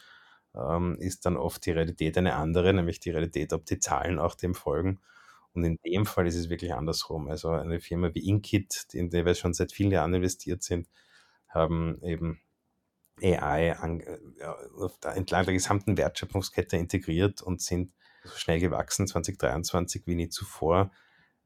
[0.56, 4.36] ähm, ist dann oft die Realität eine andere, nämlich die Realität, ob die Zahlen auch
[4.36, 5.00] dem folgen.
[5.54, 7.30] Und in dem Fall ist es wirklich andersrum.
[7.30, 10.88] Also eine Firma wie Inkit, in der wir schon seit vielen Jahren investiert sind,
[11.50, 12.40] haben eben
[13.22, 20.16] AI an, äh, entlang der gesamten Wertschöpfungskette integriert und sind so schnell gewachsen 2023 wie
[20.16, 20.92] nie zuvor.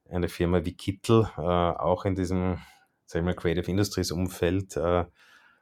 [0.10, 2.60] Eine Firma wie Kittel, äh, auch in diesem
[3.06, 5.06] sagen wir, Creative Industries Umfeld, äh,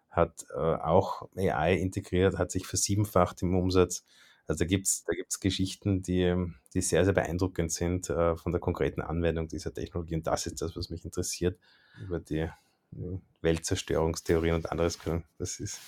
[0.10, 4.06] hat äh, auch AI integriert, hat sich versiebenfacht im Umsatz.
[4.46, 6.36] Also da gibt es da gibt's Geschichten, die,
[6.74, 10.16] die sehr, sehr beeindruckend sind äh, von der konkreten Anwendung dieser Technologie.
[10.16, 11.58] Und das ist das, was mich interessiert
[12.00, 12.50] über die
[13.42, 15.26] Weltzerstörungstheorien und anderes können.
[15.38, 15.80] Das ist,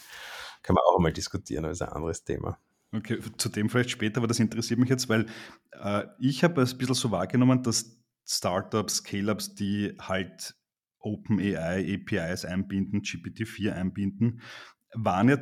[0.64, 2.60] kann man auch mal diskutieren, ist ein anderes Thema.
[2.92, 5.26] Okay, zu dem vielleicht später, aber das interessiert mich jetzt, weil
[5.72, 10.56] äh, ich habe es ein bisschen so wahrgenommen, dass Startups, Scale-Ups, die halt
[11.00, 14.42] OpenAI, APIs einbinden, GPT-4 einbinden,
[14.94, 15.38] waren ja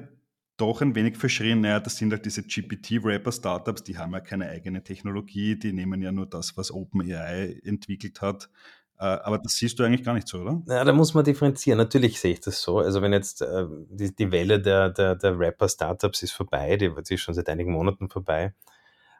[0.57, 4.83] doch ein wenig verschrien, naja, das sind halt diese GPT-Rapper-Startups, die haben ja keine eigene
[4.83, 8.49] Technologie, die nehmen ja nur das, was OpenAI entwickelt hat
[8.97, 10.61] aber das siehst du eigentlich gar nicht so, oder?
[10.67, 11.77] Ja, da muss man differenzieren.
[11.77, 12.79] Natürlich sehe ich das so.
[12.79, 17.13] Also wenn jetzt äh, die, die Welle der, der, der Rapper-Startups ist vorbei, die, die
[17.15, 18.53] ist schon seit einigen Monaten vorbei.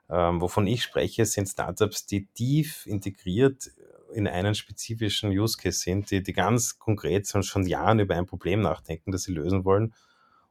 [0.10, 3.72] Ähm, wovon ich spreche, sind Startups, die tief integriert
[4.14, 8.62] in einen spezifischen Use Case sind, die, die ganz konkret schon Jahren über ein Problem
[8.62, 9.94] nachdenken, das sie lösen wollen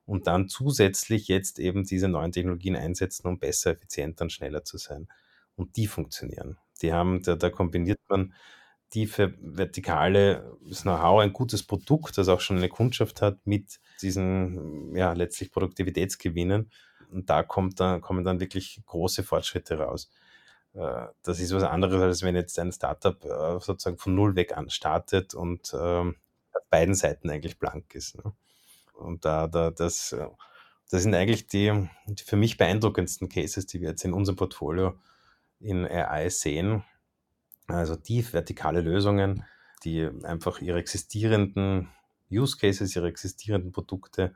[0.04, 4.78] und dann zusätzlich jetzt eben diese neuen Technologien einsetzen, um besser, effizienter und schneller zu
[4.78, 5.08] sein.
[5.54, 6.58] Und die funktionieren.
[6.80, 8.34] Die haben, da, da kombiniert man
[8.92, 15.14] tiefe vertikale Know-how, ein gutes Produkt, das auch schon eine Kundschaft hat, mit diesen ja
[15.14, 16.70] letztlich Produktivitätsgewinnen.
[17.10, 20.10] Und da kommt dann, kommen dann wirklich große Fortschritte raus.
[20.74, 24.56] Äh, das ist was anderes, als wenn jetzt ein Startup äh, sozusagen von null weg
[24.56, 26.16] an startet und ähm,
[26.52, 28.16] auf beiden Seiten eigentlich blank ist.
[28.22, 28.32] Ne?
[28.94, 30.14] Und da, da, das,
[30.90, 34.98] das sind eigentlich die, die für mich beeindruckendsten Cases, die wir jetzt in unserem Portfolio
[35.60, 36.84] in AI sehen.
[37.66, 39.44] Also tief vertikale Lösungen,
[39.84, 41.88] die einfach ihre existierenden
[42.30, 44.34] Use Cases, ihre existierenden Produkte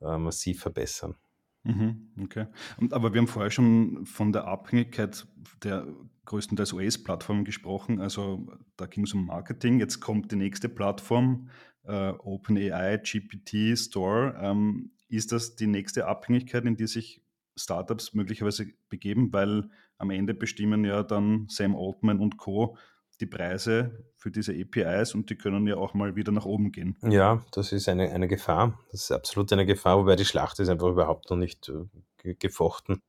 [0.00, 1.16] äh, massiv verbessern.
[1.64, 2.46] Mhm, okay.
[2.90, 5.26] aber wir haben vorher schon von der Abhängigkeit
[5.62, 5.86] der
[6.26, 8.00] größtenteils US-Plattformen gesprochen.
[8.00, 9.80] Also da ging es um Marketing.
[9.80, 11.48] Jetzt kommt die nächste Plattform,
[11.84, 14.38] äh, OpenAI, GPT, Store.
[14.40, 17.22] Ähm, ist das die nächste Abhängigkeit, in die sich
[17.56, 19.32] Startups möglicherweise begeben?
[19.32, 22.76] Weil am Ende bestimmen ja dann Sam Altman und Co.
[23.20, 26.96] die Preise für diese APIs und die können ja auch mal wieder nach oben gehen.
[27.02, 28.78] Ja, das ist eine, eine Gefahr.
[28.90, 31.70] Das ist absolut eine Gefahr, wobei die Schlacht ist einfach überhaupt noch nicht
[32.24, 33.02] äh, gefochten.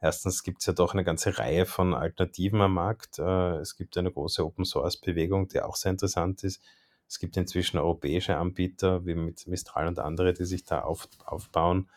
[0.00, 3.18] Erstens gibt es ja doch eine ganze Reihe von Alternativen am Markt.
[3.18, 6.62] Äh, es gibt eine große Open Source Bewegung, die auch sehr interessant ist.
[7.08, 11.88] Es gibt inzwischen europäische Anbieter wie mit Mistral und andere, die sich da auf, aufbauen.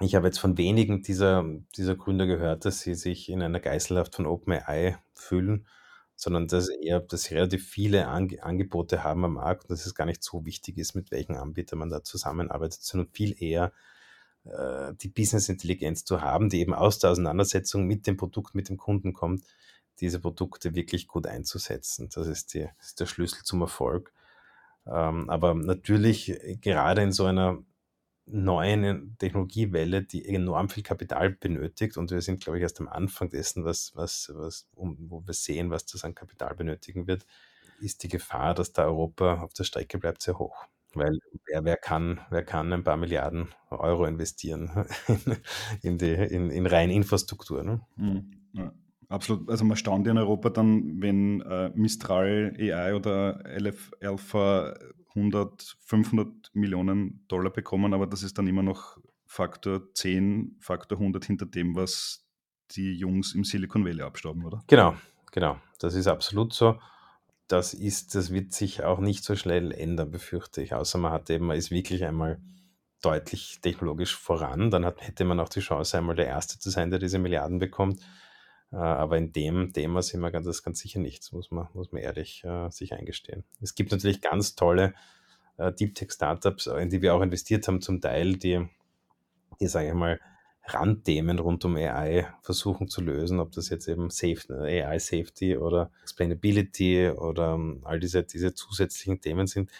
[0.00, 1.44] Ich habe jetzt von wenigen dieser,
[1.76, 5.66] dieser Gründer gehört, dass sie sich in einer Geiselhaft von OpenAI fühlen,
[6.14, 9.94] sondern dass eher, dass sie relativ viele Ange Angebote haben am Markt und dass es
[9.94, 13.72] gar nicht so wichtig ist, mit welchem Anbieter man da zusammenarbeitet, sondern viel eher
[14.44, 18.76] äh, die Business-Intelligenz zu haben, die eben aus der Auseinandersetzung mit dem Produkt, mit dem
[18.76, 19.44] Kunden kommt,
[20.00, 22.08] diese Produkte wirklich gut einzusetzen.
[22.14, 24.12] Das ist, die, ist der Schlüssel zum Erfolg.
[24.86, 27.58] Ähm, aber natürlich, äh, gerade in so einer
[28.30, 31.96] neuen Technologiewelle, die enorm viel Kapital benötigt.
[31.96, 35.34] Und wir sind, glaube ich, erst am Anfang dessen, was, was, was, um, wo wir
[35.34, 37.26] sehen, was das an Kapital benötigen wird,
[37.80, 40.66] ist die Gefahr, dass da Europa auf der Strecke bleibt, sehr hoch.
[40.94, 44.86] Weil wer, wer, kann, wer kann ein paar Milliarden Euro investieren
[45.82, 47.62] in, die, in, in rein Infrastruktur?
[47.62, 47.80] Ne?
[47.96, 48.30] Mhm.
[48.54, 48.72] Ja,
[49.08, 49.48] absolut.
[49.50, 54.74] Also man staunt in Europa dann, wenn äh, Mistral AI oder LF Alpha
[55.14, 61.24] 100, 500 Millionen Dollar bekommen, aber das ist dann immer noch Faktor 10, Faktor 100
[61.24, 62.26] hinter dem, was
[62.72, 64.62] die Jungs im Silicon Valley abstauben, oder?
[64.66, 64.96] Genau,
[65.32, 65.58] genau.
[65.78, 66.78] Das ist absolut so.
[67.46, 70.74] Das ist, das wird sich auch nicht so schnell ändern, befürchte ich.
[70.74, 72.40] Außer man hat eben, man ist wirklich einmal
[73.02, 76.90] deutlich technologisch voran, dann hat, hätte man auch die Chance, einmal der Erste zu sein,
[76.90, 78.00] der diese Milliarden bekommt.
[78.72, 82.02] Äh, aber in dem Thema sind wir ganz, ganz sicher nichts, muss man, muss man
[82.02, 83.44] ehrlich äh, sich eingestehen.
[83.60, 84.94] Es gibt natürlich ganz tolle
[85.56, 88.66] äh, Deep Tech Startups, in die wir auch investiert haben, zum Teil, die,
[89.60, 90.20] die sage ich mal,
[90.64, 95.90] Randthemen rund um AI versuchen zu lösen, ob das jetzt eben Safe, AI Safety oder
[96.02, 99.70] Explainability oder ähm, all diese, diese zusätzlichen Themen sind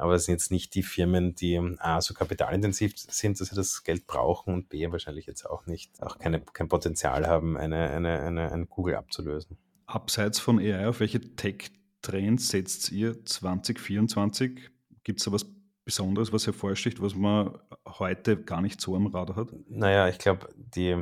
[0.00, 3.84] aber es sind jetzt nicht die Firmen, die A, so kapitalintensiv sind, dass sie das
[3.84, 8.20] Geld brauchen und B, wahrscheinlich jetzt auch nicht, auch keine, kein Potenzial haben, eine, eine,
[8.20, 9.58] eine, eine Google abzulösen.
[9.86, 14.70] Abseits von AI, auf welche Tech-Trends setzt ihr 2024?
[15.04, 15.46] Gibt es da was
[15.84, 19.48] Besonderes, was hervorsticht, was man heute gar nicht so am Radar hat?
[19.68, 20.96] Naja, ich glaube, die,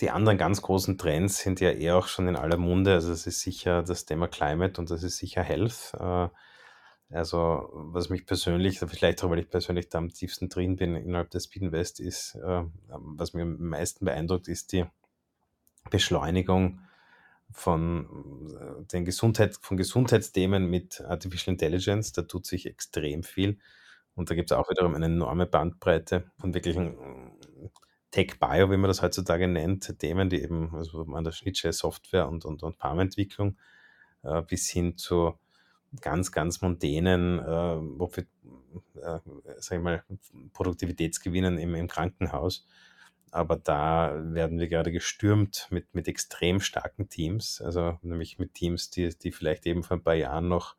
[0.00, 2.92] die anderen ganz großen Trends sind ja eher auch schon in aller Munde.
[2.92, 5.92] Also es ist sicher das Thema Climate und das ist sicher Health.
[7.10, 11.30] Also, was mich persönlich, vielleicht auch, weil ich persönlich da am tiefsten drin bin innerhalb
[11.30, 14.84] des Speed Invest, ist, äh, was mir am meisten beeindruckt, ist die
[15.90, 16.80] Beschleunigung
[17.50, 22.12] von äh, den Gesundheit, von Gesundheitsthemen mit Artificial Intelligence.
[22.12, 23.58] Da tut sich extrem viel.
[24.14, 27.68] Und da gibt es auch wiederum eine enorme Bandbreite von wirklichen äh,
[28.10, 32.44] Tech-Bio, wie man das heutzutage nennt, Themen, die eben also an der Schnittstelle Software und,
[32.44, 33.56] und, und Farmentwicklung
[34.22, 35.38] äh, bis hin zu
[36.00, 37.44] ganz, ganz mondänen, äh,
[37.98, 38.24] wofür,
[38.96, 39.18] äh,
[39.58, 40.04] sag ich mal,
[40.52, 42.66] Produktivitätsgewinnen im, im Krankenhaus.
[43.30, 48.90] Aber da werden wir gerade gestürmt mit, mit extrem starken Teams, also nämlich mit Teams,
[48.90, 50.76] die, die vielleicht eben vor ein paar Jahren noch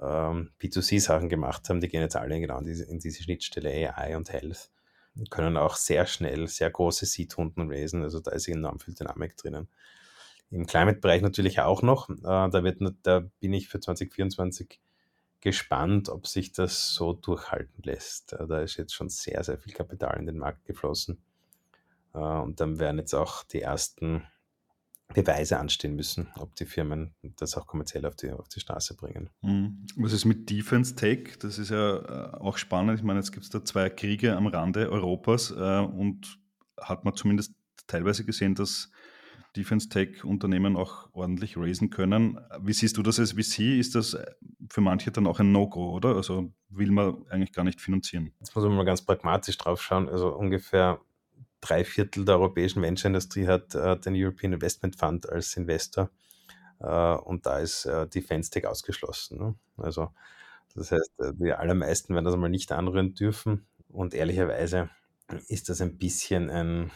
[0.00, 4.16] ähm, B2C-Sachen gemacht haben, die gehen jetzt alle genau in diese, in diese Schnittstelle AI
[4.16, 4.70] und Health
[5.16, 8.02] und können auch sehr schnell sehr große Seed-Hunden raisen.
[8.02, 9.68] Also da ist enorm viel Dynamik drinnen.
[10.50, 12.08] Im Climate-Bereich natürlich auch noch.
[12.08, 14.80] Äh, da, wird, da bin ich für 2024
[15.40, 18.32] gespannt, ob sich das so durchhalten lässt.
[18.32, 21.18] Äh, da ist jetzt schon sehr, sehr viel Kapital in den Markt geflossen.
[22.14, 24.22] Äh, und dann werden jetzt auch die ersten
[25.14, 29.30] Beweise anstehen müssen, ob die Firmen das auch kommerziell auf die, auf die Straße bringen.
[29.40, 29.86] Mhm.
[29.96, 31.38] Was ist mit Defense Tech?
[31.40, 32.98] Das ist ja auch spannend.
[32.98, 36.38] Ich meine, jetzt gibt es da zwei Kriege am Rande Europas und
[36.78, 37.54] hat man zumindest
[37.86, 38.90] teilweise gesehen, dass
[39.56, 42.38] Defense Tech Unternehmen auch ordentlich raisen können.
[42.60, 43.78] Wie siehst du das als VC?
[43.78, 44.16] Ist das
[44.70, 46.14] für manche dann auch ein No-Go, oder?
[46.14, 48.32] Also will man eigentlich gar nicht finanzieren?
[48.40, 50.08] Jetzt muss man mal ganz pragmatisch drauf schauen.
[50.08, 51.00] Also ungefähr
[51.60, 56.10] drei Viertel der europäischen Venture-Industrie hat äh, den European Investment Fund als Investor
[56.80, 59.38] äh, und da ist äh, Defense Tech ausgeschlossen.
[59.38, 59.54] Ne?
[59.76, 60.10] Also
[60.74, 64.90] das heißt, äh, die allermeisten werden das einmal nicht anrühren dürfen und ehrlicherweise
[65.48, 66.90] ist das ein bisschen ein,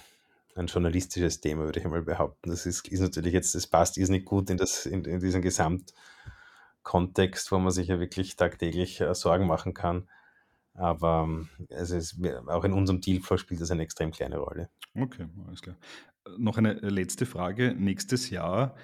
[0.55, 2.51] ein journalistisches Thema, würde ich einmal behaupten.
[2.51, 7.53] Das ist, ist natürlich jetzt, das passt nicht gut in, das, in, in diesen Gesamtkontext,
[7.53, 10.09] wo man sich ja wirklich tagtäglich äh, Sorgen machen kann.
[10.75, 14.71] Aber ähm, es, auch in unserem Dealflow spielt das eine extrem kleine Rolle.
[14.95, 15.77] Okay, alles klar.
[16.27, 17.75] Äh, noch eine äh, letzte Frage.
[17.77, 18.75] Nächstes Jahr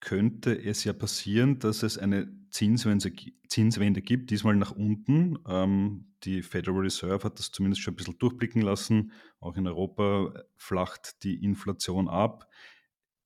[0.00, 3.12] könnte es ja passieren, dass es eine Zinswende,
[3.48, 5.38] Zinswende gibt, diesmal nach unten.
[5.46, 9.12] Ähm, die Federal Reserve hat das zumindest schon ein bisschen durchblicken lassen.
[9.40, 12.48] Auch in Europa flacht die Inflation ab.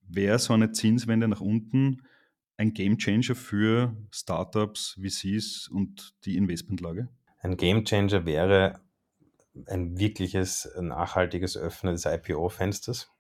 [0.01, 2.03] Wäre so eine Zinswende nach unten
[2.57, 7.09] ein Gamechanger für Startups, VCs und die Investmentlage?
[7.41, 8.81] Ein Gamechanger wäre
[9.67, 13.11] ein wirkliches nachhaltiges Öffnen des IPO-Fensters.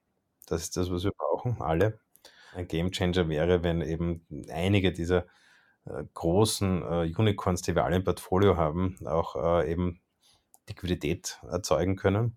[0.46, 1.98] Das ist das, was wir brauchen, alle.
[2.54, 5.26] Ein Gamechanger wäre, wenn eben einige dieser
[5.86, 10.00] äh, großen äh, Unicorns, die wir alle im Portfolio haben, auch äh, eben
[10.68, 12.36] Liquidität erzeugen können.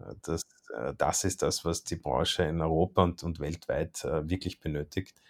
[0.00, 0.42] Äh, das,
[0.74, 5.20] äh, das ist das, was die Branche in Europa und, und weltweit wirklich benötigt.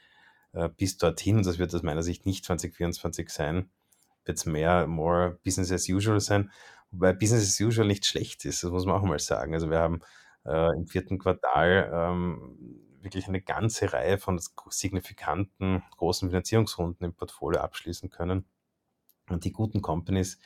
[0.76, 3.70] bis dorthin, das wird aus meiner Sicht nicht 2024 sein,
[4.24, 6.50] wird es mehr, more Business as usual sein.
[6.90, 9.54] Wobei Business as usual nicht schlecht ist, das muss man auch mal sagen.
[9.54, 10.00] Also wir haben
[10.46, 14.38] äh, im vierten Quartal ähm, wirklich eine ganze Reihe von
[14.68, 18.44] signifikanten großen Finanzierungsrunden im Portfolio abschließen können.
[19.28, 20.38] Und die guten Companies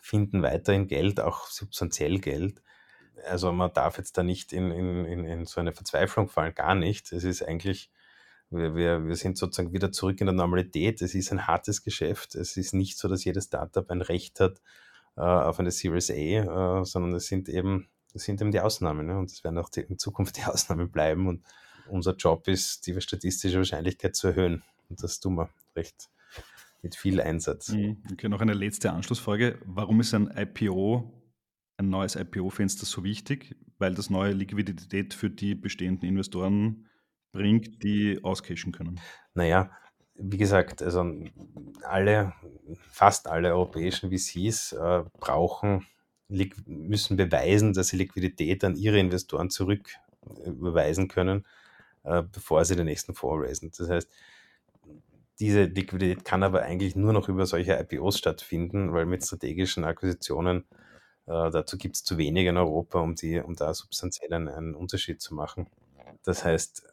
[0.00, 2.62] finden weiterhin Geld, auch substanziell Geld.
[3.24, 7.12] Also man darf jetzt da nicht in, in, in, so eine Verzweiflung fallen, gar nicht.
[7.12, 7.90] Es ist eigentlich
[8.52, 11.02] wir, wir, wir sind sozusagen wieder zurück in der Normalität.
[11.02, 12.34] Es ist ein hartes Geschäft.
[12.34, 14.60] Es ist nicht so, dass jedes Startup ein Recht hat
[15.16, 19.06] äh, auf eine Series A, äh, sondern es sind eben, es sind eben die Ausnahmen.
[19.06, 19.18] Ne?
[19.18, 21.26] Und es werden auch die, in Zukunft die Ausnahmen bleiben.
[21.28, 21.42] Und
[21.88, 24.62] unser Job ist, die statistische Wahrscheinlichkeit zu erhöhen.
[24.88, 26.10] Und das tun wir recht
[26.82, 27.70] mit viel Einsatz.
[27.70, 28.02] Mhm.
[28.12, 29.58] Okay, noch eine letzte Anschlussfrage.
[29.64, 31.12] Warum ist ein IPO,
[31.76, 33.56] ein neues IPO-Fenster so wichtig?
[33.78, 36.88] Weil das neue Liquidität für die bestehenden Investoren
[37.32, 39.00] bringt, die auscashen können?
[39.34, 39.70] Naja,
[40.14, 41.04] wie gesagt, also
[41.82, 42.34] alle,
[42.88, 45.86] fast alle europäischen VCs äh, brauchen,
[46.66, 49.90] müssen beweisen, dass sie Liquidität an ihre Investoren zurück
[50.44, 51.44] überweisen können,
[52.04, 53.72] äh, bevor sie den nächsten Fonds raisen.
[53.76, 54.10] Das heißt,
[55.40, 60.64] diese Liquidität kann aber eigentlich nur noch über solche IPOs stattfinden, weil mit strategischen Akquisitionen
[61.26, 64.74] äh, dazu gibt es zu wenig in Europa, um, die, um da substanziell einen, einen
[64.74, 65.68] Unterschied zu machen.
[66.22, 66.84] Das heißt,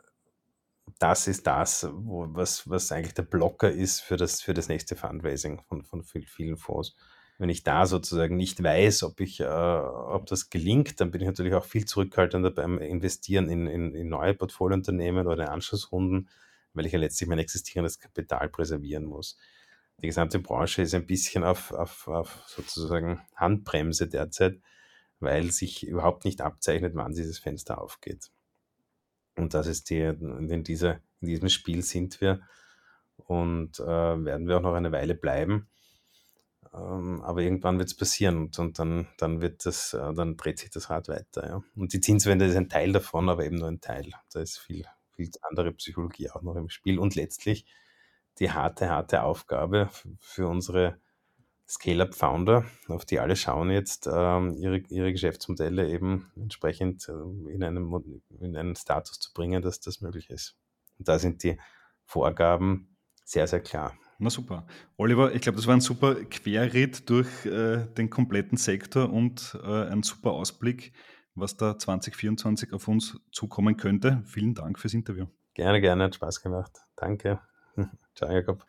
[0.97, 4.95] das ist das, wo, was, was eigentlich der Blocker ist für das, für das nächste
[4.95, 6.95] Fundraising von, von vielen Fonds.
[7.39, 11.27] Wenn ich da sozusagen nicht weiß, ob, ich, äh, ob das gelingt, dann bin ich
[11.27, 16.29] natürlich auch viel zurückhaltender beim Investieren in, in, in neue Portfoliounternehmen oder in Anschlussrunden,
[16.73, 19.37] weil ich ja letztlich mein existierendes Kapital präservieren muss.
[20.01, 24.59] Die gesamte Branche ist ein bisschen auf, auf, auf sozusagen Handbremse derzeit,
[25.19, 28.31] weil sich überhaupt nicht abzeichnet, wann dieses Fenster aufgeht.
[29.37, 32.41] Und das ist die, in, dieser, in diesem Spiel sind wir
[33.15, 35.69] und äh, werden wir auch noch eine Weile bleiben.
[36.73, 40.59] Ähm, aber irgendwann wird es passieren und, und dann, dann wird das, äh, dann dreht
[40.59, 41.47] sich das Rad weiter.
[41.47, 41.63] Ja.
[41.75, 44.11] Und die Zinswende ist ein Teil davon, aber eben nur ein Teil.
[44.31, 46.99] Da ist viel, viel andere Psychologie auch noch im Spiel.
[46.99, 47.65] Und letztlich
[48.39, 49.89] die harte, harte Aufgabe
[50.19, 50.99] für unsere
[51.67, 58.23] Scale-Up-Founder, auf die alle schauen jetzt, ähm, ihre, ihre Geschäftsmodelle eben entsprechend äh, in, einem,
[58.39, 60.57] in einen Status zu bringen, dass das möglich ist.
[60.97, 61.59] Und da sind die
[62.05, 63.95] Vorgaben sehr, sehr klar.
[64.21, 64.65] Na super.
[64.97, 69.85] Oliver, ich glaube, das war ein super Querritt durch äh, den kompletten Sektor und äh,
[69.85, 70.91] ein super Ausblick,
[71.35, 74.21] was da 2024 auf uns zukommen könnte.
[74.25, 75.27] Vielen Dank fürs Interview.
[75.53, 76.79] Gerne, gerne, hat Spaß gemacht.
[76.97, 77.39] Danke.
[78.13, 78.68] Ciao, Jakob.